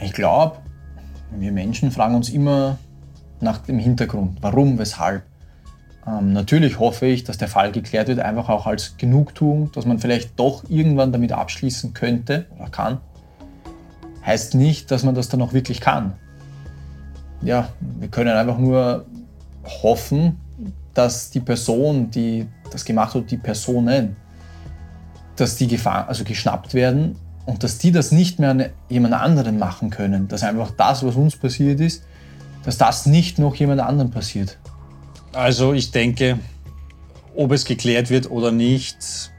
Ich 0.00 0.12
glaube, 0.12 0.58
wir 1.38 1.52
Menschen 1.52 1.90
fragen 1.90 2.14
uns 2.14 2.30
immer 2.30 2.78
nach 3.40 3.58
dem 3.58 3.78
Hintergrund, 3.78 4.38
warum, 4.40 4.78
weshalb. 4.78 5.22
Ähm, 6.06 6.32
natürlich 6.32 6.78
hoffe 6.78 7.06
ich, 7.06 7.24
dass 7.24 7.38
der 7.38 7.48
Fall 7.48 7.72
geklärt 7.72 8.08
wird, 8.08 8.20
einfach 8.20 8.48
auch 8.48 8.66
als 8.66 8.96
Genugtuung, 8.96 9.70
dass 9.72 9.86
man 9.86 9.98
vielleicht 9.98 10.38
doch 10.38 10.64
irgendwann 10.68 11.12
damit 11.12 11.32
abschließen 11.32 11.92
könnte 11.92 12.46
oder 12.56 12.70
kann. 12.70 12.98
Heißt 14.24 14.54
nicht, 14.54 14.90
dass 14.90 15.02
man 15.02 15.14
das 15.14 15.28
dann 15.28 15.42
auch 15.42 15.52
wirklich 15.52 15.80
kann 15.80 16.14
ja, 17.42 17.68
wir 17.80 18.08
können 18.08 18.36
einfach 18.36 18.58
nur 18.58 19.06
hoffen, 19.82 20.38
dass 20.94 21.30
die 21.30 21.40
Person, 21.40 22.10
die 22.10 22.46
das 22.70 22.84
gemacht 22.84 23.14
hat, 23.14 23.30
die 23.30 23.36
Personen, 23.36 24.16
dass 25.36 25.56
die 25.56 25.66
gefangen, 25.66 26.08
also 26.08 26.24
geschnappt 26.24 26.74
werden 26.74 27.16
und 27.46 27.62
dass 27.62 27.78
die 27.78 27.92
das 27.92 28.12
nicht 28.12 28.38
mehr 28.38 28.50
an 28.50 28.64
jemand 28.88 29.14
anderen 29.14 29.58
machen 29.58 29.90
können. 29.90 30.28
Dass 30.28 30.42
einfach 30.42 30.70
das, 30.76 31.04
was 31.04 31.16
uns 31.16 31.36
passiert 31.36 31.80
ist, 31.80 32.02
dass 32.64 32.78
das 32.78 33.06
nicht 33.06 33.38
noch 33.38 33.54
jemand 33.54 33.80
anderem 33.80 34.10
passiert. 34.10 34.58
Also 35.32 35.72
ich 35.72 35.92
denke, 35.92 36.38
ob 37.34 37.52
es 37.52 37.64
geklärt 37.64 38.10
wird 38.10 38.30
oder 38.30 38.52
nicht, 38.52 39.30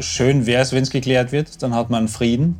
schön 0.00 0.46
wäre 0.46 0.62
es, 0.62 0.72
wenn 0.72 0.82
es 0.82 0.90
geklärt 0.90 1.32
wird, 1.32 1.62
dann 1.62 1.74
hat 1.74 1.90
man 1.90 2.08
Frieden. 2.08 2.58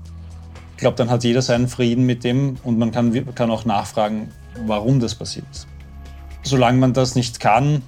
Ich 0.72 0.78
glaube, 0.78 0.96
dann 0.96 1.10
hat 1.10 1.24
jeder 1.24 1.42
seinen 1.42 1.68
Frieden 1.68 2.04
mit 2.04 2.24
dem 2.24 2.56
und 2.62 2.78
man 2.78 2.92
kann, 2.92 3.34
kann 3.34 3.50
auch 3.50 3.64
nachfragen, 3.64 4.28
warum 4.66 5.00
das 5.00 5.14
passiert 5.14 5.46
ist. 5.50 5.66
Solange 6.42 6.78
man 6.78 6.92
das 6.92 7.14
nicht 7.14 7.40
kann, 7.40 7.82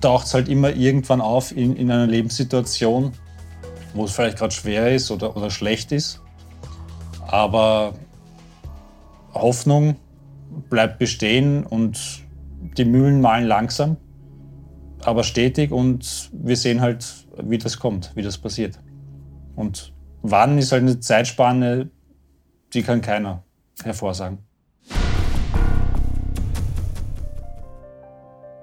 taucht 0.00 0.26
es 0.26 0.34
halt 0.34 0.48
immer 0.48 0.74
irgendwann 0.74 1.20
auf 1.20 1.56
in, 1.56 1.76
in 1.76 1.90
einer 1.90 2.06
Lebenssituation, 2.06 3.12
wo 3.94 4.04
es 4.04 4.12
vielleicht 4.12 4.38
gerade 4.38 4.54
schwer 4.54 4.94
ist 4.94 5.10
oder, 5.10 5.36
oder 5.36 5.50
schlecht 5.50 5.92
ist. 5.92 6.20
Aber 7.26 7.94
Hoffnung 9.32 9.96
bleibt 10.68 10.98
bestehen 10.98 11.64
und 11.64 12.24
die 12.76 12.84
Mühlen 12.84 13.20
malen 13.20 13.46
langsam, 13.46 13.96
aber 15.04 15.24
stetig 15.24 15.70
und 15.72 16.30
wir 16.32 16.56
sehen 16.56 16.80
halt, 16.80 17.26
wie 17.42 17.58
das 17.58 17.78
kommt, 17.78 18.12
wie 18.14 18.22
das 18.22 18.38
passiert. 18.38 18.78
Und 19.54 19.92
Wann 20.22 20.58
ist 20.58 20.72
halt 20.72 20.82
eine 20.82 20.98
Zeitspanne, 21.00 21.90
die 22.74 22.82
kann 22.82 23.00
keiner 23.00 23.44
hervorsagen. 23.82 24.38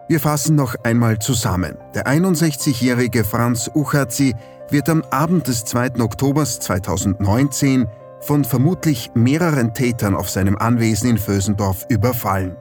Wir 0.08 0.20
fassen 0.20 0.56
noch 0.56 0.76
einmal 0.84 1.18
zusammen. 1.18 1.80
Der 1.96 2.06
61-jährige 2.06 3.24
Franz 3.24 3.72
Uchazi 3.74 4.36
wird 4.70 4.88
am 4.88 5.02
Abend 5.10 5.48
des 5.48 5.66
2. 5.66 6.00
Oktobers 6.00 6.60
2019 6.60 7.88
von 8.20 8.44
vermutlich 8.44 9.10
mehreren 9.16 9.74
Tätern 9.74 10.16
auf 10.16 10.30
seinem 10.30 10.58
Anwesen 10.58 11.10
in 11.10 11.18
Vösendorf 11.18 11.88
überfallen. 11.90 12.56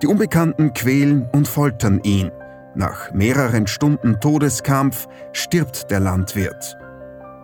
Die 0.00 0.06
Unbekannten 0.06 0.72
quälen 0.72 1.28
und 1.32 1.46
foltern 1.46 2.00
ihn. 2.02 2.30
Nach 2.74 3.12
mehreren 3.12 3.66
Stunden 3.66 4.18
Todeskampf 4.18 5.06
stirbt 5.32 5.90
der 5.90 6.00
Landwirt. 6.00 6.78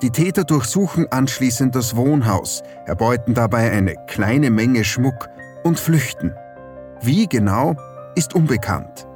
Die 0.00 0.10
Täter 0.10 0.44
durchsuchen 0.44 1.06
anschließend 1.12 1.74
das 1.74 1.96
Wohnhaus, 1.96 2.62
erbeuten 2.86 3.34
dabei 3.34 3.70
eine 3.72 3.94
kleine 4.06 4.50
Menge 4.50 4.84
Schmuck 4.84 5.28
und 5.64 5.78
flüchten. 5.78 6.34
Wie 7.02 7.26
genau, 7.26 7.76
ist 8.20 8.34
unbekannt. 8.34 9.06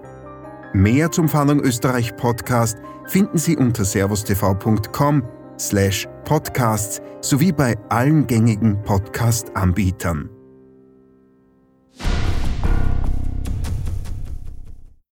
Mehr 0.74 1.12
zum 1.12 1.28
Fahndung 1.28 1.60
Österreich 1.60 2.16
Podcast 2.16 2.78
finden 3.08 3.38
Sie 3.38 3.58
unter 3.58 3.84
servustv.com 3.84 5.24
slash 5.58 6.08
podcasts 6.26 7.02
sowie 7.22 7.52
bei 7.52 7.76
allen 7.90 8.28
gängigen 8.28 8.82
Podcast-Anbietern. 8.84 10.30